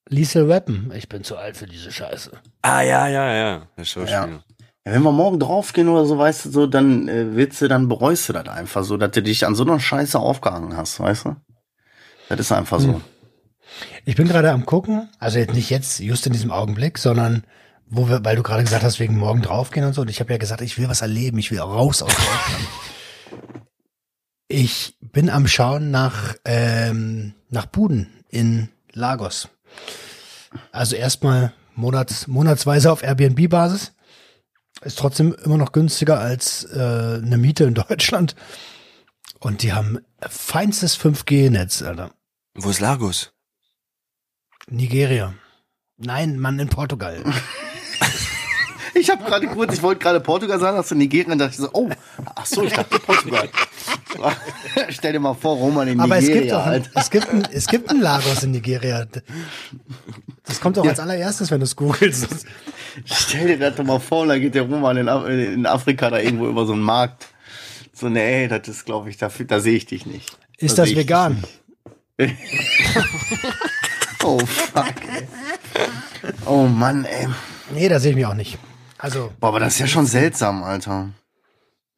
[0.10, 0.92] Liesel Rappen.
[0.96, 2.32] Ich bin zu alt für diese Scheiße.
[2.64, 3.68] ah, ja, ja, ja.
[3.78, 4.28] Der Schauspieler.
[4.28, 4.40] Ja,
[4.86, 8.30] wenn wir morgen draufgehen oder so, weißt du, so, dann äh, willst du, dann bereust
[8.30, 11.36] du das einfach so, dass du dich an so einer Scheiße aufgehangen hast, weißt du?
[12.30, 13.02] Das ist einfach so.
[14.06, 17.44] Ich bin gerade am gucken, also jetzt nicht jetzt, just in diesem Augenblick, sondern
[17.88, 20.02] wo wir, weil du gerade gesagt hast, wegen morgen draufgehen und so.
[20.02, 22.68] Und ich habe ja gesagt, ich will was erleben, ich will raus aus Deutschland.
[24.48, 29.50] Ich bin am Schauen nach, ähm, nach Buden in Lagos.
[30.72, 33.95] Also erstmal monats, monatsweise auf Airbnb-Basis.
[34.86, 38.36] Ist trotzdem immer noch günstiger als äh, eine Miete in Deutschland.
[39.40, 42.12] Und die haben feinstes 5G-Netz, Alter.
[42.54, 43.34] Wo ist Lagos?
[44.68, 45.34] Nigeria.
[45.98, 47.24] Nein, Mann, in Portugal.
[48.98, 51.58] Ich habe gerade kurz, ich wollte gerade Portugal sagen, hast du Nigeria, und dachte ich
[51.58, 51.90] so, oh,
[52.36, 53.50] ach so, ich dachte Portugal.
[54.90, 56.90] Stell dir mal vor, Roman in Aber es gibt, Nigeria, doch ein, Alter.
[56.96, 59.06] es, gibt ein, es gibt ein Lagos in Nigeria.
[60.46, 62.46] Das kommt doch als allererstes, wenn du es googelst.
[63.06, 66.20] Stell dir das doch mal vor, da geht der Roman in, Af- in Afrika da
[66.20, 67.28] irgendwo über so einen Markt.
[67.94, 70.38] So, nee, das ist, glaube ich, dafür, da sehe ich dich nicht.
[70.58, 71.44] Ist Da das vegan?
[74.24, 75.28] Oh, fuck, ey.
[76.48, 77.28] Oh Mann, ey.
[77.74, 78.58] Nee, da sehe ich mich auch nicht.
[78.98, 81.10] Also, Boah, aber das ist ja schon seltsam, Alter.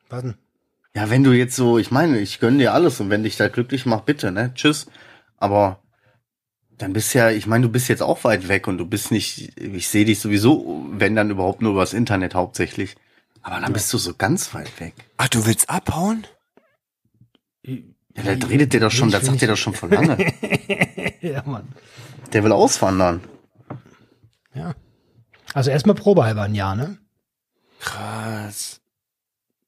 [0.10, 0.36] was denn?
[0.95, 3.50] Ja, wenn du jetzt so, ich meine, ich gönn dir alles und wenn dich da
[3.50, 4.52] glücklich macht, bitte, ne?
[4.56, 4.88] Tschüss.
[5.38, 5.80] Aber
[6.80, 9.60] dann bist ja, ich meine, du bist jetzt auch weit weg und du bist nicht,
[9.60, 12.95] ich sehe dich sowieso, wenn dann überhaupt nur übers Internet hauptsächlich.
[13.43, 14.93] Aber dann bist du so ganz weit weg.
[15.18, 16.26] Ach, du willst abhauen?
[17.64, 17.76] Ja,
[18.36, 20.18] da redet der doch schon, das sagt der doch schon vor lange.
[21.22, 21.68] Ja, Mann.
[22.32, 23.22] Der will auswandern.
[24.54, 24.76] Ja.
[25.58, 26.99] Also erstmal probehalber ein Jahr, ne?
[27.80, 28.80] Krass.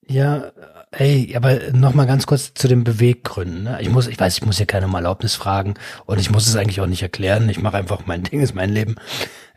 [0.05, 0.51] Ja,
[0.91, 3.63] ey, aber noch mal ganz kurz zu den Beweggründen.
[3.63, 3.81] Ne?
[3.81, 5.73] Ich muss, ich weiß, ich muss hier keine um Erlaubnis fragen
[6.05, 7.49] und ich muss es eigentlich auch nicht erklären.
[7.49, 8.97] Ich mache einfach mein Ding, ist mein Leben.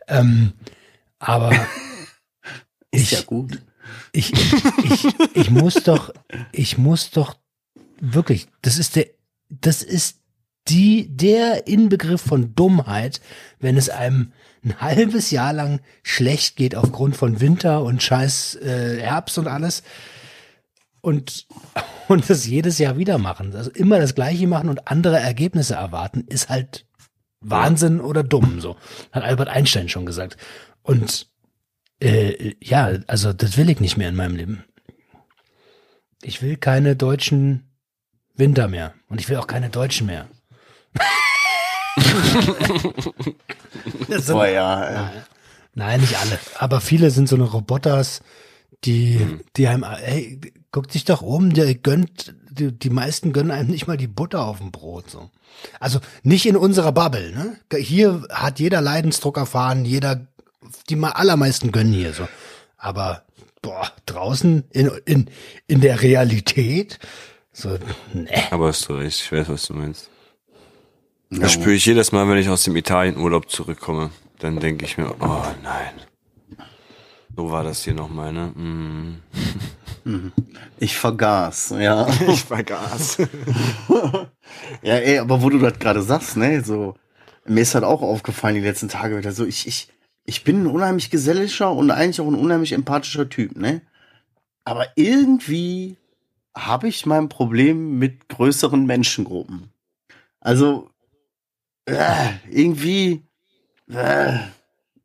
[0.07, 0.53] Ähm,
[1.19, 1.51] aber
[2.89, 3.61] Ist ich, ja gut.
[4.11, 4.33] ich,
[4.83, 5.05] ich,
[5.35, 6.11] ich muss doch,
[6.51, 7.35] ich muss doch
[8.01, 9.05] wirklich, das ist der,
[9.49, 10.22] das ist
[10.67, 13.21] die, der Inbegriff von Dummheit,
[13.59, 14.31] wenn es einem
[14.63, 19.83] ein halbes Jahr lang schlecht geht aufgrund von Winter und scheiß äh, Herbst und alles
[21.01, 21.47] und
[22.07, 26.25] und das jedes Jahr wieder machen, also immer das Gleiche machen und andere Ergebnisse erwarten,
[26.27, 26.85] ist halt
[27.39, 28.77] Wahnsinn oder dumm, so
[29.11, 30.37] hat Albert Einstein schon gesagt.
[30.81, 31.27] Und
[32.01, 34.63] äh, ja, also das will ich nicht mehr in meinem Leben.
[36.21, 37.69] Ich will keine deutschen
[38.35, 40.27] Winter mehr und ich will auch keine Deutschen mehr.
[44.09, 45.21] Das sind- Boah, ja, äh,
[45.75, 46.37] Nein, nicht alle.
[46.59, 48.21] Aber viele sind so eine Roboters,
[48.85, 49.19] die,
[49.55, 50.39] die einem, ey,
[50.71, 54.43] guck dich doch um, der gönnt, die, die meisten gönnen einem nicht mal die Butter
[54.45, 55.31] auf dem Brot, so.
[55.79, 57.57] Also nicht in unserer Bubble, ne?
[57.79, 60.27] Hier hat jeder Leidensdruck erfahren, jeder,
[60.89, 62.27] die mal allermeisten gönnen hier, so.
[62.77, 63.23] Aber,
[63.63, 65.29] boah, draußen in, in,
[65.65, 66.99] in der Realität,
[67.51, 67.79] so,
[68.13, 68.27] ne.
[68.51, 70.09] Aber hast du recht, ich weiß, was du meinst.
[71.29, 74.11] Ja, Das spüre ich jedes Mal, wenn ich aus dem Italienurlaub zurückkomme.
[74.39, 75.93] Dann denke ich mir, oh nein.
[77.35, 78.47] So war das hier nochmal, ne?
[78.47, 79.21] Mm.
[80.77, 82.07] ich vergaß, ja.
[82.27, 83.17] Ich vergaß.
[84.83, 86.95] Ja, ey, aber wo du das gerade sagst, ne, so,
[87.45, 89.87] mir ist halt auch aufgefallen die letzten Tage wieder so, ich, ich,
[90.25, 93.81] ich bin ein unheimlich geselliger und eigentlich auch ein unheimlich empathischer Typ, ne?
[94.65, 95.97] Aber irgendwie
[96.55, 99.71] habe ich mein Problem mit größeren Menschengruppen.
[100.39, 100.89] Also,
[101.85, 103.23] äh, irgendwie,
[103.89, 104.37] äh,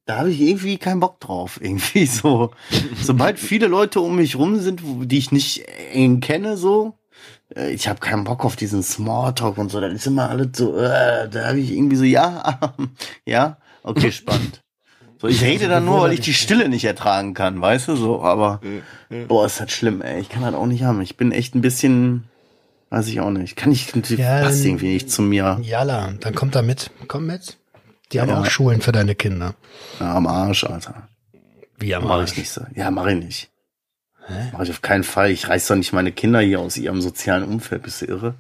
[0.05, 1.59] da habe ich irgendwie keinen Bock drauf.
[1.63, 2.51] Irgendwie so,
[3.03, 6.99] sobald viele Leute um mich rum sind, die ich nicht eng kenne, so,
[7.55, 9.81] äh, ich habe keinen Bock auf diesen Smalltalk und so.
[9.81, 12.59] Das ist immer alles so, äh, da habe ich irgendwie so, ja,
[13.27, 14.63] ja, okay, spannend.
[15.21, 18.23] So, ich rede dann nur, weil ich die Stille nicht ertragen kann, weißt du, so,
[18.23, 18.61] aber,
[19.27, 21.01] boah, ist das schlimm, ey, ich kann das auch nicht haben.
[21.01, 22.28] Ich bin echt ein bisschen,
[22.91, 25.59] weiß ich auch nicht, kann ich, Ja, passt irgendwie nicht zu mir.
[25.63, 26.91] Jalla, dann kommt er mit.
[27.07, 27.59] Komm mit.
[28.13, 28.41] Die haben Ja.
[28.41, 29.55] auch Schulen für deine Kinder.
[30.01, 31.09] Ja, am Arsch, Alter.
[31.79, 32.33] Wie am Mach Arsch.
[32.33, 32.63] ich nicht so.
[32.75, 33.51] Ja, mach ich nicht.
[34.53, 35.31] Mach ich auf keinen Fall.
[35.31, 37.83] Ich reiß doch nicht meine Kinder hier aus ihrem sozialen Umfeld.
[37.83, 38.35] Bist du irre?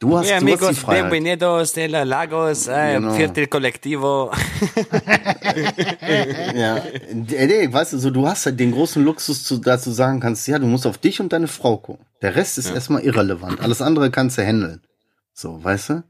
[0.00, 1.10] Du hast, Ja, du hast die amigos, Freiheit.
[1.10, 3.12] bienvenidos de la Lagos, äh, Genau.
[3.14, 4.32] Viertel Collectivo.
[6.54, 6.82] Ja,
[7.12, 10.48] nee, weißt du, so, du hast halt den großen Luxus, zu, dass du sagen kannst,
[10.48, 12.04] ja, du musst auf dich und deine Frau gucken.
[12.22, 13.60] Der Rest ist erstmal irrelevant.
[13.60, 14.80] Alles andere kannst du handeln.
[15.34, 16.02] So, weißt du?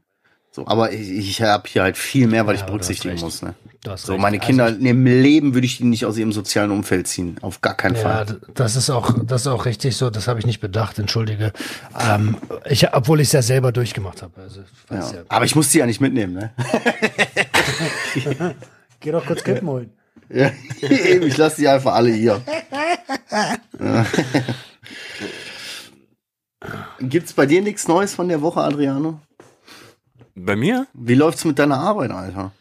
[0.51, 3.41] So, aber ich, ich habe hier halt viel mehr, weil Ja, ich berücksichtigen muss.
[3.41, 3.55] Ne?
[3.83, 4.21] Du hast So, recht.
[4.21, 7.37] meine Also Kinder im Leben würde ich die nicht aus ihrem sozialen Umfeld ziehen.
[7.41, 8.39] Auf gar keinen Ja, Fall.
[8.53, 10.11] das ist auch, das ist auch richtig so.
[10.11, 10.99] Das habe ich nicht bedacht.
[10.99, 11.51] Entschuldige.
[11.99, 12.37] Ähm,
[12.69, 14.39] ich, obwohl ich es ja selber durchgemacht habe.
[14.39, 14.61] Also,
[14.91, 14.99] Ja.
[14.99, 15.23] ja.
[15.29, 16.51] Aber ich muss die ja nicht mitnehmen, ne?
[18.99, 19.89] Geh doch kurz Kippen holen.
[20.29, 20.51] Ja,
[20.81, 22.39] eben, ich lasse die einfach alle hier.
[23.79, 24.05] Ja.
[26.99, 29.19] Gibt's bei dir nichts Neues von der Woche, Adriano?
[30.35, 30.87] Bei mir?
[30.93, 32.51] Wie läuft's mit deiner Arbeit, Alter?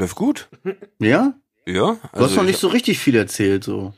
[0.00, 0.48] Läuft gut.
[0.98, 1.34] Ja?
[1.66, 1.96] Ja.
[2.14, 3.94] Du hast noch ich- nicht so richtig viel erzählt, so.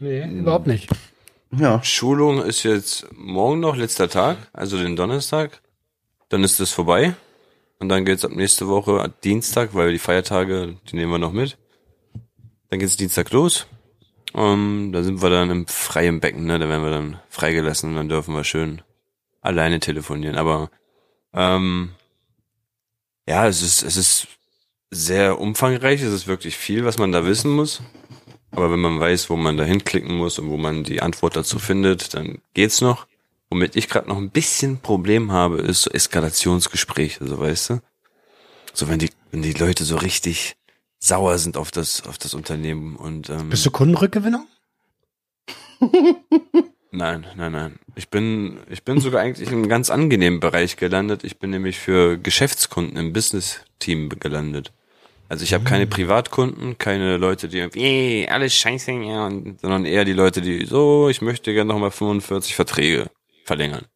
[0.00, 0.88] Nee, überhaupt nicht.
[1.56, 1.82] Ja.
[1.84, 5.62] Schulung ist jetzt morgen noch, letzter Tag, also den Donnerstag.
[6.28, 7.14] Dann ist es vorbei.
[7.78, 11.56] Und dann geht's ab nächste Woche Dienstag, weil die Feiertage, die nehmen wir noch mit.
[12.70, 13.66] Dann geht's Dienstag los.
[14.32, 16.58] Um, da sind wir dann im freien Becken, ne?
[16.58, 18.82] Da werden wir dann freigelassen und dann dürfen wir schön
[19.40, 20.36] alleine telefonieren.
[20.36, 20.70] Aber
[21.32, 21.92] ähm,
[23.28, 24.26] ja, es ist, es ist
[24.90, 27.82] sehr umfangreich, es ist wirklich viel, was man da wissen muss.
[28.50, 31.58] Aber wenn man weiß, wo man da hinklicken muss und wo man die Antwort dazu
[31.58, 33.06] findet, dann geht's noch.
[33.50, 37.80] Womit ich gerade noch ein bisschen Problem habe, ist so Eskalationsgespräche, so weißt du?
[38.72, 40.56] So wenn die, wenn die Leute so richtig
[40.98, 44.46] sauer sind auf das, auf das Unternehmen und ähm, Bist du Kundenrückgewinnung?
[46.92, 47.78] Nein, nein, nein.
[47.94, 51.24] Ich bin, ich bin sogar eigentlich in einem ganz angenehmen Bereich gelandet.
[51.24, 54.72] Ich bin nämlich für Geschäftskunden im Business-Team gelandet.
[55.28, 59.84] Also ich habe keine Privatkunden, keine Leute, die irgendwie, "Ey, alles scheiße, ja, und, sondern
[59.84, 63.10] eher die Leute, die so, ich möchte gerne nochmal 45 Verträge
[63.44, 63.86] verlängern.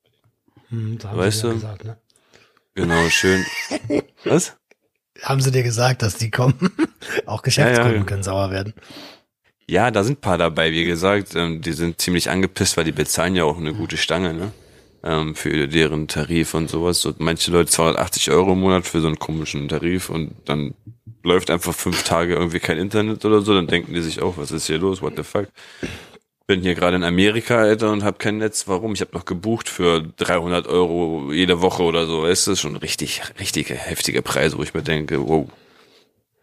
[0.70, 1.54] Hm, da haben Weißt du?
[1.54, 1.96] gesagt, ne?
[2.74, 3.44] Genau, schön.
[4.24, 4.56] Was?
[5.22, 6.72] Haben sie dir gesagt, dass die kommen?
[7.26, 8.04] Auch Geschäftskunden Ja, ja.
[8.06, 8.74] können sauer werden.
[9.70, 13.36] Ja, da sind paar dabei, wie gesagt, ähm, die sind ziemlich angepisst, weil die bezahlen
[13.36, 14.50] ja auch eine gute Stange, ne?
[15.04, 17.00] Ähm, für deren Tarif und sowas.
[17.00, 20.74] So, manche Leute 280 Euro im Monat für so einen komischen Tarif und dann
[21.22, 24.50] läuft einfach fünf Tage irgendwie kein Internet oder so, dann denken die sich auch, was
[24.50, 25.46] ist hier los, what the fuck?
[26.48, 28.66] Bin hier gerade in Amerika, Alter, und hab kein Netz.
[28.66, 28.94] Warum?
[28.94, 32.26] Ich habe noch gebucht für 300 Euro jede Woche oder so.
[32.26, 35.48] Das ist schon richtig, richtige, heftige Preise, wo ich mir denke, wow.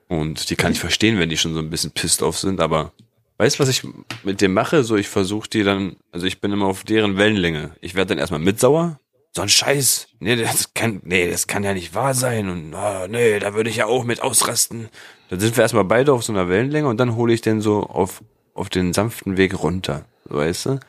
[0.07, 2.93] Und die kann ich verstehen, wenn die schon so ein bisschen pissed off sind, aber
[3.37, 3.83] weißt du, was ich
[4.23, 4.83] mit dem mache?
[4.83, 7.71] So, ich versuche die dann, also ich bin immer auf deren Wellenlänge.
[7.81, 8.99] Ich werde dann erstmal mitsauer.
[9.35, 10.07] So ein Scheiß.
[10.19, 12.49] Nee, das kann, nee, das kann ja nicht wahr sein.
[12.49, 14.89] Und ah, nee, da würde ich ja auch mit ausrasten.
[15.29, 17.83] Dann sind wir erstmal beide auf so einer Wellenlänge und dann hole ich den so
[17.83, 18.23] auf,
[18.53, 20.05] auf den sanften Weg runter.
[20.27, 20.79] So, Weißt du?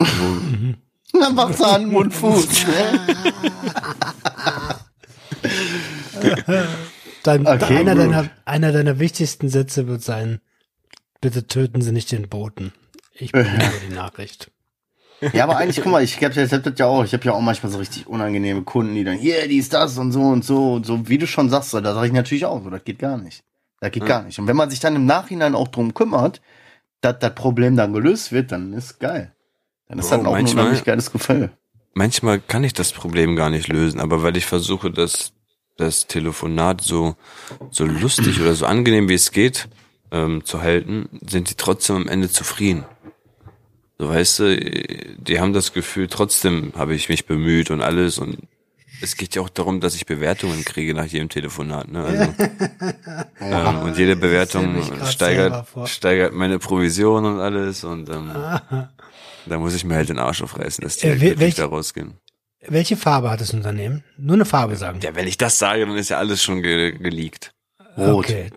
[1.18, 2.48] Dann macht's an Mund, Fuß.
[7.22, 10.40] Dein, Okay, einer, deiner, einer deiner wichtigsten Sätze wird sein,
[11.24, 12.72] bitte töten Sie nicht den Boten.
[13.14, 14.50] Ich bin über die Nachricht.
[15.32, 17.32] Ja, aber eigentlich, guck mal, ich hab, ich hab das ja auch, ich habe ja
[17.32, 20.74] auch manchmal so richtig unangenehme Kunden, die dann, hier, dies, das und so und so
[20.74, 23.16] und so, wie du schon sagst, da sage ich natürlich auch, so, das geht gar
[23.16, 23.42] nicht.
[23.80, 24.38] Das geht gar nicht.
[24.38, 26.42] Und wenn man sich dann im Nachhinein auch drum kümmert,
[27.00, 29.32] dass das Problem dann gelöst wird, dann ist geil.
[29.88, 31.52] Dann ist Bro, das auch ein manchmal- unheimlich geiles Gefühl.
[31.94, 35.32] manchmal kann ich das Problem gar nicht lösen, aber weil ich versuche, das,
[35.78, 37.16] das Telefonat so,
[37.70, 39.68] so lustig oder so angenehm wie es geht
[40.14, 42.84] ähm, zu halten, sind die trotzdem am Ende zufrieden.
[43.98, 44.56] So weißt du,
[45.18, 48.38] die haben das Gefühl, trotzdem habe ich mich bemüht und alles und
[49.02, 51.88] es geht ja auch darum, dass ich Bewertungen kriege nach jedem Telefonat.
[51.90, 52.04] Ne?
[52.04, 52.32] Also,
[53.40, 58.30] ähm, und jede Bewertung steigert, steigert meine Provision und alles und ähm,
[59.46, 61.66] da muss ich mir halt den Arsch aufreißen, dass die Äh, halt wel- welch- da
[61.66, 62.14] rausgehen.
[62.66, 64.02] Welche Farbe hat das Unternehmen?
[64.16, 64.98] Nur eine Farbe sagen.
[65.02, 67.52] Ja, wenn ich das sage, dann ist ja alles schon ge geleakt.
[67.98, 68.24] Rot.
[68.24, 68.50] Okay.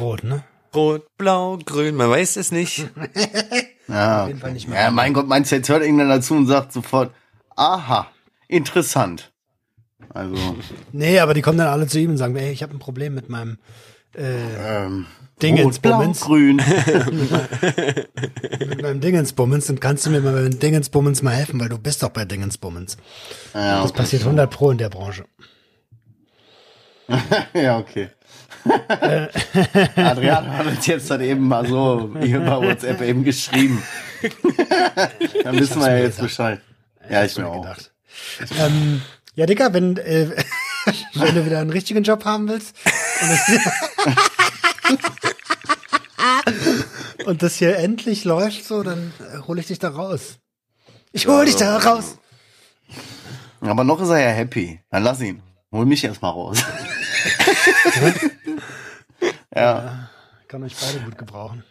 [0.00, 0.42] Rot, ne?
[0.76, 2.88] Rot, blau, grün, man weiß es nicht.
[3.88, 4.54] Ja, jeden Fall okay.
[4.54, 4.82] nicht mehr.
[4.82, 7.12] ja, mein Gott, meinst du, jetzt hört irgendeiner dazu und sagt sofort,
[7.54, 8.08] aha,
[8.48, 9.32] interessant.
[10.12, 10.34] Also,
[10.90, 13.14] Nee, aber die kommen dann alle zu ihm und sagen, ey, ich habe ein Problem
[13.14, 13.58] mit meinem
[14.16, 15.06] äh, ähm,
[15.40, 16.20] Dingens, rot, blau, Bummens.
[16.20, 16.56] grün.
[18.66, 22.02] mit meinem Dingensbummens und kannst du mir mal beim Dingensbummens mal helfen, weil du bist
[22.02, 22.96] doch bei Dingensbummens.
[23.54, 23.98] Ja, Das okay.
[23.98, 25.26] passiert 100 pro in der Branche.
[27.54, 28.08] ja, okay.
[29.96, 33.82] Adrian hat uns jetzt dann eben mal so hier bei WhatsApp eben geschrieben.
[35.44, 36.60] dann wissen wir ja jetzt Bescheid.
[37.08, 37.62] Ja, ich mir auch.
[37.62, 37.92] gedacht.
[38.58, 39.02] Ähm,
[39.34, 40.30] ja, Digga, wenn, äh,
[41.14, 42.74] wenn du wieder einen richtigen Job haben willst
[43.20, 43.40] und das,
[47.26, 50.38] und das hier endlich läuft so, dann äh, hole ich dich da raus.
[51.12, 52.18] Ich hole dich da raus.
[53.60, 54.80] Aber noch ist er ja happy.
[54.90, 55.42] Dann lass ihn.
[55.72, 56.58] Hol mich erst mal raus.
[59.56, 60.08] Ja.
[60.48, 61.64] Kann euch beide gut gebrauchen.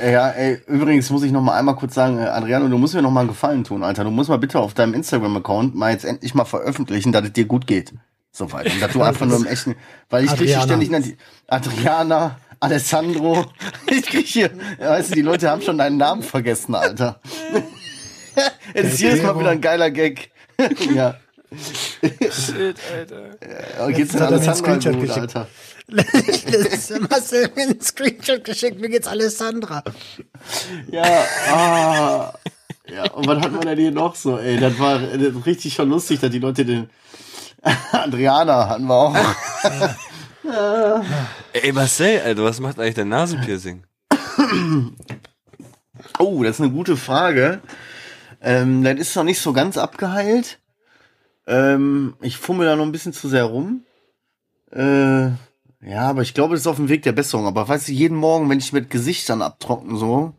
[0.00, 3.02] Ja, ey, übrigens muss ich noch mal einmal kurz sagen, äh, Adriano, du musst mir
[3.02, 4.04] noch mal einen Gefallen tun, Alter.
[4.04, 7.46] Du musst mal bitte auf deinem Instagram-Account mal jetzt endlich mal veröffentlichen, dass es dir
[7.46, 7.92] gut geht.
[8.30, 8.72] Soweit.
[8.72, 9.74] Und dass du einfach nur im echten,
[10.08, 11.16] weil ich kriege ständig die
[11.48, 13.46] Adriana, Alessandro.
[13.90, 17.20] Ich krieg hier, weißt du, die Leute haben schon deinen Namen vergessen, Alter.
[18.72, 20.30] Es ist jedes Mal wieder ein geiler Gag.
[20.94, 21.16] ja.
[21.50, 23.38] Shit, Alter.
[23.78, 25.18] Ja, geht's Letztens hat er mir einen Screenshot gut, geschickt.
[25.18, 25.46] Alter?
[25.88, 29.82] Letztes Marcel hat mir einen Screenshot geschickt, mir geht's Alessandra.
[30.90, 32.34] Ja, ah.
[32.90, 34.58] Ja, und was hat man denn hier noch so, ey?
[34.58, 36.90] Das war das richtig schon lustig, dass die Leute den
[37.92, 39.16] Adriana hatten wir auch.
[41.52, 43.84] Ey, Marcel, Alter, was macht eigentlich dein Nasenpiercing?
[46.18, 47.60] Oh, das ist eine gute Frage.
[48.40, 50.58] Ähm, das ist noch nicht so ganz abgeheilt.
[51.48, 53.82] Ähm, ich fummel da noch ein bisschen zu sehr rum.
[54.70, 55.28] Äh,
[55.80, 57.46] ja, aber ich glaube, das ist auf dem Weg der Besserung.
[57.46, 60.34] Aber weißt du, jeden Morgen, wenn ich mit Gesichtern abtrockne, so,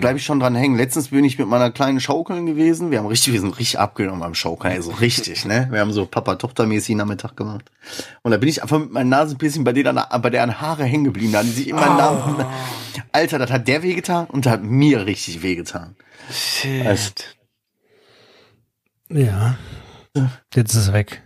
[0.00, 0.76] bleibe ich schon dran hängen.
[0.76, 2.90] Letztens bin ich mit meiner kleinen Schaukeln gewesen.
[2.90, 5.68] Wir haben richtig, wir sind richtig abgenommen am Schaukeln, also richtig, ne?
[5.70, 7.70] Wir haben so Papa-Tochter-mäßig Nachmittag gemacht.
[8.22, 11.04] Und da bin ich einfach mit meinem Nasenpiercing bei denen, an- bei deren Haare hängen
[11.04, 11.32] geblieben.
[11.32, 12.44] Da haben die sich immer Namen.
[13.12, 15.94] Alter, das hat der wehgetan und das hat mir richtig wehgetan.
[16.84, 17.12] Also,
[19.10, 19.56] Ja.
[20.54, 21.22] Jetzt ist es weg.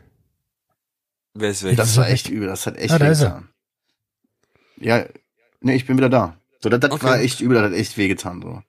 [1.34, 1.76] Wer ist weg?
[1.76, 3.48] das war echt übel, das hat echt Ah, da wehgetan.
[4.76, 5.04] Ja,
[5.60, 6.36] ne, ich bin wieder da.
[6.60, 7.04] So, das, das Okay.
[7.06, 8.62] war echt übel, das hat echt wehgetan, so.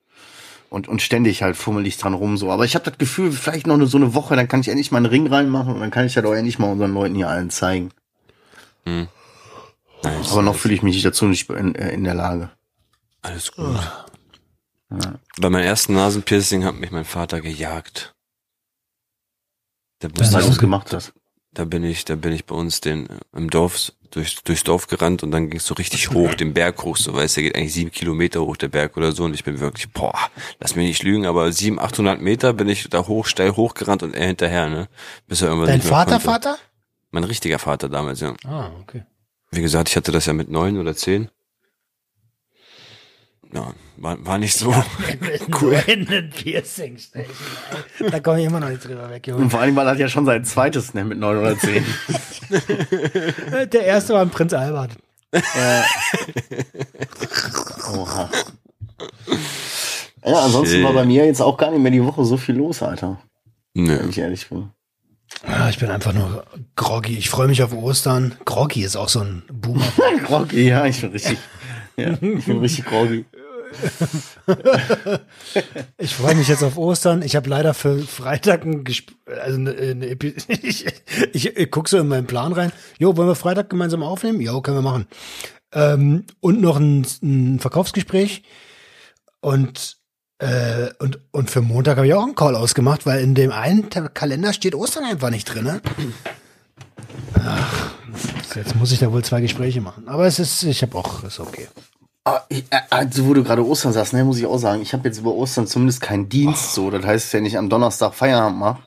[0.70, 2.50] Und, und ständig halt fummelig dran rum, so.
[2.50, 4.90] Aber ich habe das Gefühl, vielleicht noch eine, so eine Woche, dann kann ich endlich
[4.90, 7.28] mal einen Ring reinmachen und dann kann ich das auch endlich mal unseren Leuten hier
[7.28, 7.90] allen zeigen.
[8.86, 9.08] Hm.
[10.02, 12.50] Nice, Aber noch fühle ich mich dazu nicht in, äh, in der Lage.
[13.22, 13.78] Alles gut.
[15.40, 18.13] Bei meinem ersten Nasenpiercing hat mich mein Vater gejagt.
[20.04, 21.12] Da, Das Weil du es gemacht hast.
[21.54, 25.22] da bin ich, da bin ich bei uns den im Dorf durch, durchs Dorf gerannt
[25.22, 27.56] und dann ging es so richtig hoch, den Berg hoch, so weißt du, der geht
[27.58, 30.14] eigentlich sieben Kilometer hoch der Berg oder so und ich bin wirklich, boah,
[30.60, 34.14] lass mich nicht lügen, aber sieben, achthundert Meter bin ich da hoch, steil hochgerannt und
[34.14, 34.88] er hinterher, ne,
[35.26, 36.24] bis er irgendwann Dein Vater, konnte.
[36.26, 36.58] Vater?
[37.10, 38.34] Mein richtiger Vater damals, ja.
[38.44, 39.04] Ah, okay.
[39.50, 41.30] Wie gesagt, ich hatte das ja mit neun oder zehn.
[43.52, 44.74] Ja, war, war nicht so.
[45.60, 45.76] cool.
[46.34, 47.32] Piercing stechen.
[48.10, 49.42] Da komme ich immer noch nicht drüber weg, Junge.
[49.42, 51.84] Und vor allem, weil er hat ja schon sein zweites, ne, mit neun oder zehn.
[53.72, 54.92] Der erste war ein Prinz Albert.
[57.92, 58.30] Oha.
[60.24, 60.84] Ja, ansonsten Shit.
[60.84, 63.20] war bei mir jetzt auch gar nicht mehr die Woche so viel los, Alter.
[63.74, 64.08] Wenn Nö.
[64.08, 64.70] ich ehrlich bin.
[65.46, 66.44] Ja, ich bin einfach nur
[66.76, 67.16] groggy.
[67.18, 68.34] Ich freue mich auf Ostern.
[68.44, 69.84] Groggy ist auch so ein Boomer.
[70.26, 71.38] Groggy, ja, ich bin richtig.
[71.96, 73.24] Ja, ich bin richtig groggy.
[75.98, 77.22] Ich freue mich jetzt auf Ostern.
[77.22, 80.06] Ich habe leider für Freitag ein Gesp also eine, eine
[80.62, 80.86] ich,
[81.32, 82.72] ich, ich gucke so in meinen Plan rein.
[82.98, 84.40] Jo, wollen wir Freitag gemeinsam aufnehmen?
[84.40, 85.06] Jo, können wir machen.
[85.72, 88.42] Ähm, und noch ein, ein Verkaufsgespräch.
[89.40, 89.98] Und,
[90.38, 93.88] äh, und, und für Montag habe ich auch einen Call ausgemacht, weil in dem einen
[93.90, 95.64] Kalender steht Ostern einfach nicht drin.
[95.64, 95.82] Ne?
[97.34, 97.94] Ach,
[98.54, 100.08] jetzt muss ich da wohl zwei Gespräche machen.
[100.08, 101.68] Aber es ist, ich habe auch, ist okay.
[102.88, 105.34] Also, wo du gerade Ostern sagst, ne, muss ich auch sagen, ich habe jetzt über
[105.34, 106.90] Ostern zumindest keinen Dienst so.
[106.90, 108.82] Das heißt, wenn ich am Donnerstag Feierabend mache,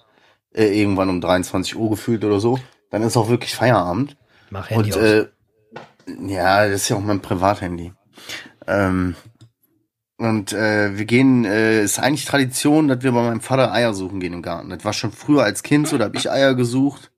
[0.54, 2.60] äh, irgendwann um 23 Uhr gefühlt oder so,
[2.90, 4.18] dann ist auch wirklich Feierabend.
[4.50, 5.04] Mach Handy Und aus.
[5.04, 5.28] äh,
[6.28, 7.94] ja, das ist ja auch mein Privathandy.
[8.66, 9.16] Ähm,
[10.18, 14.20] und äh, wir gehen, äh, ist eigentlich Tradition, dass wir bei meinem Vater Eier suchen
[14.20, 14.70] gehen im Garten.
[14.70, 17.12] Das war schon früher als Kind so, da habe ich Eier gesucht.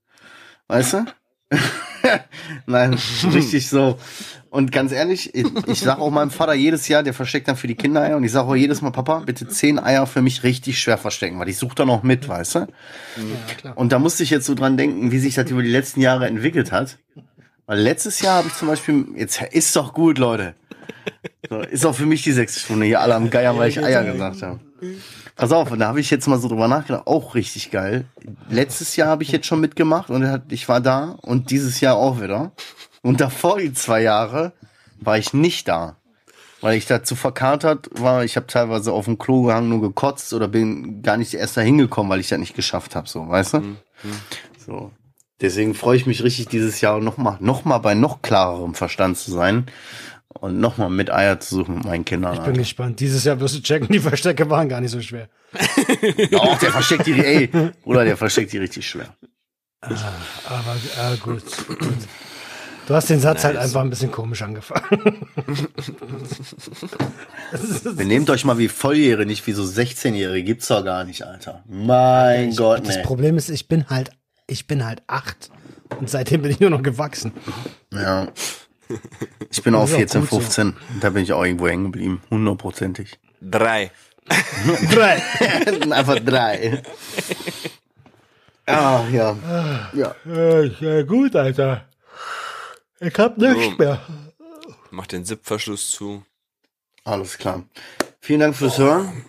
[0.67, 1.05] Weißt du?
[2.65, 2.97] Nein,
[3.33, 3.97] richtig so.
[4.51, 7.67] Und ganz ehrlich, ich, ich sage auch meinem Vater jedes Jahr, der versteckt dann für
[7.67, 10.43] die Kinder Eier und ich sage auch jedes Mal, Papa, bitte zehn Eier für mich
[10.43, 12.59] richtig schwer verstecken, weil ich suche da noch mit, weißt du?
[13.63, 13.71] ja.
[13.73, 16.27] Und da musste ich jetzt so dran denken, wie sich das über die letzten Jahre
[16.27, 16.97] entwickelt hat.
[17.67, 20.55] Weil letztes Jahr habe ich zum Beispiel, jetzt ist doch gut, Leute.
[21.47, 24.03] So, ist auch für mich die sechste Stunde hier alle am Geier, weil ich Eier
[24.03, 24.59] gesagt habe.
[25.35, 28.05] Pass auf, und da habe ich jetzt mal so drüber nachgedacht, auch richtig geil.
[28.49, 32.21] Letztes Jahr habe ich jetzt schon mitgemacht und ich war da und dieses Jahr auch
[32.21, 32.51] wieder.
[33.01, 34.53] Und davor die zwei Jahre
[34.99, 35.95] war ich nicht da.
[36.61, 40.49] Weil ich dazu verkatert war, ich habe teilweise auf dem Klo gehangen, nur gekotzt oder
[40.49, 43.77] bin gar nicht erst da hingekommen, weil ich das nicht geschafft habe, so, weißt du?
[44.65, 44.91] So.
[45.39, 49.17] Deswegen freue ich mich richtig dieses Jahr noch mal, noch mal bei noch klarerem Verstand
[49.17, 49.67] zu sein
[50.29, 52.33] und noch mal mit Eier zu suchen mit meinen Kindern.
[52.35, 52.99] Ich bin gespannt.
[52.99, 55.29] Dieses Jahr wirst du checken, die Verstecke waren gar nicht so schwer.
[56.37, 57.49] Auch der versteckt die, ey,
[57.83, 59.15] oder der versteckt die richtig schwer.
[59.81, 61.97] Aber äh, gut, gut.
[62.89, 64.83] Du hast den Satz halt einfach ein bisschen komisch angefangen.
[67.95, 70.43] Benehmt euch mal wie Volljährige, nicht wie so 16-Jährige.
[70.43, 71.63] Gibt's doch gar nicht, Alter.
[71.67, 73.03] Mein Gott, Das ne.
[73.03, 74.09] Problem ist, ich bin halt,
[74.47, 75.51] ich bin halt acht.
[75.99, 77.31] Und seitdem bin ich nur noch gewachsen.
[77.93, 78.29] Ja.
[79.51, 80.39] Ich bin auch Das ist auch 14, gut so.
[80.39, 80.75] 15.
[81.01, 82.21] Da bin ich auch irgendwo hängen geblieben.
[82.29, 83.19] Hundertprozentig.
[83.41, 83.91] Drei.
[84.91, 85.21] Drei.
[85.91, 86.81] Einfach drei.
[88.65, 89.35] Ah, ja.
[89.93, 90.15] Ja.
[90.79, 91.85] Ja, gut, Alter.
[92.99, 93.71] Ich hab nichts So.
[93.77, 94.01] mehr.
[94.91, 96.23] Mach den Zipverschluss zu.
[97.03, 97.63] Alles klar.
[98.19, 99.25] Vielen Dank fürs Hören.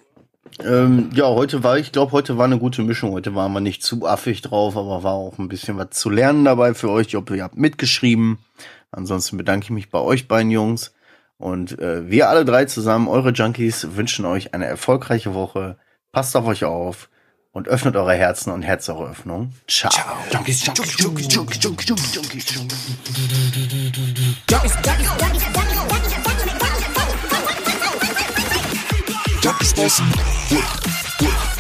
[0.62, 3.12] Ähm, ja, heute war, ich glaube, heute war eine gute Mischung.
[3.12, 6.44] Heute waren wir nicht zu affig drauf, aber war auch ein bisschen was zu lernen
[6.44, 7.06] dabei für euch.
[7.08, 8.38] Ich hoffe, ihr habt mitgeschrieben.
[8.93, 10.93] Ansonsten bedanke ich mich bei euch beiden Jungs.
[11.38, 15.78] Und äh, wir alle drei zusammen, eure Junkies, wünschen euch eine erfolgreiche Woche.
[16.12, 17.09] Passt auf euch auf
[17.53, 19.53] und öffnet eure Herzen und Herz eure Öffnung.
[19.66, 19.93] Ciao.
[20.32, 22.55] Junkies, Junkies, Junkies, Junkies, Junkies, Junkies, Junkies,
[31.20, 31.59] Junkies.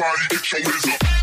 [0.00, 1.17] Everybody get your hands.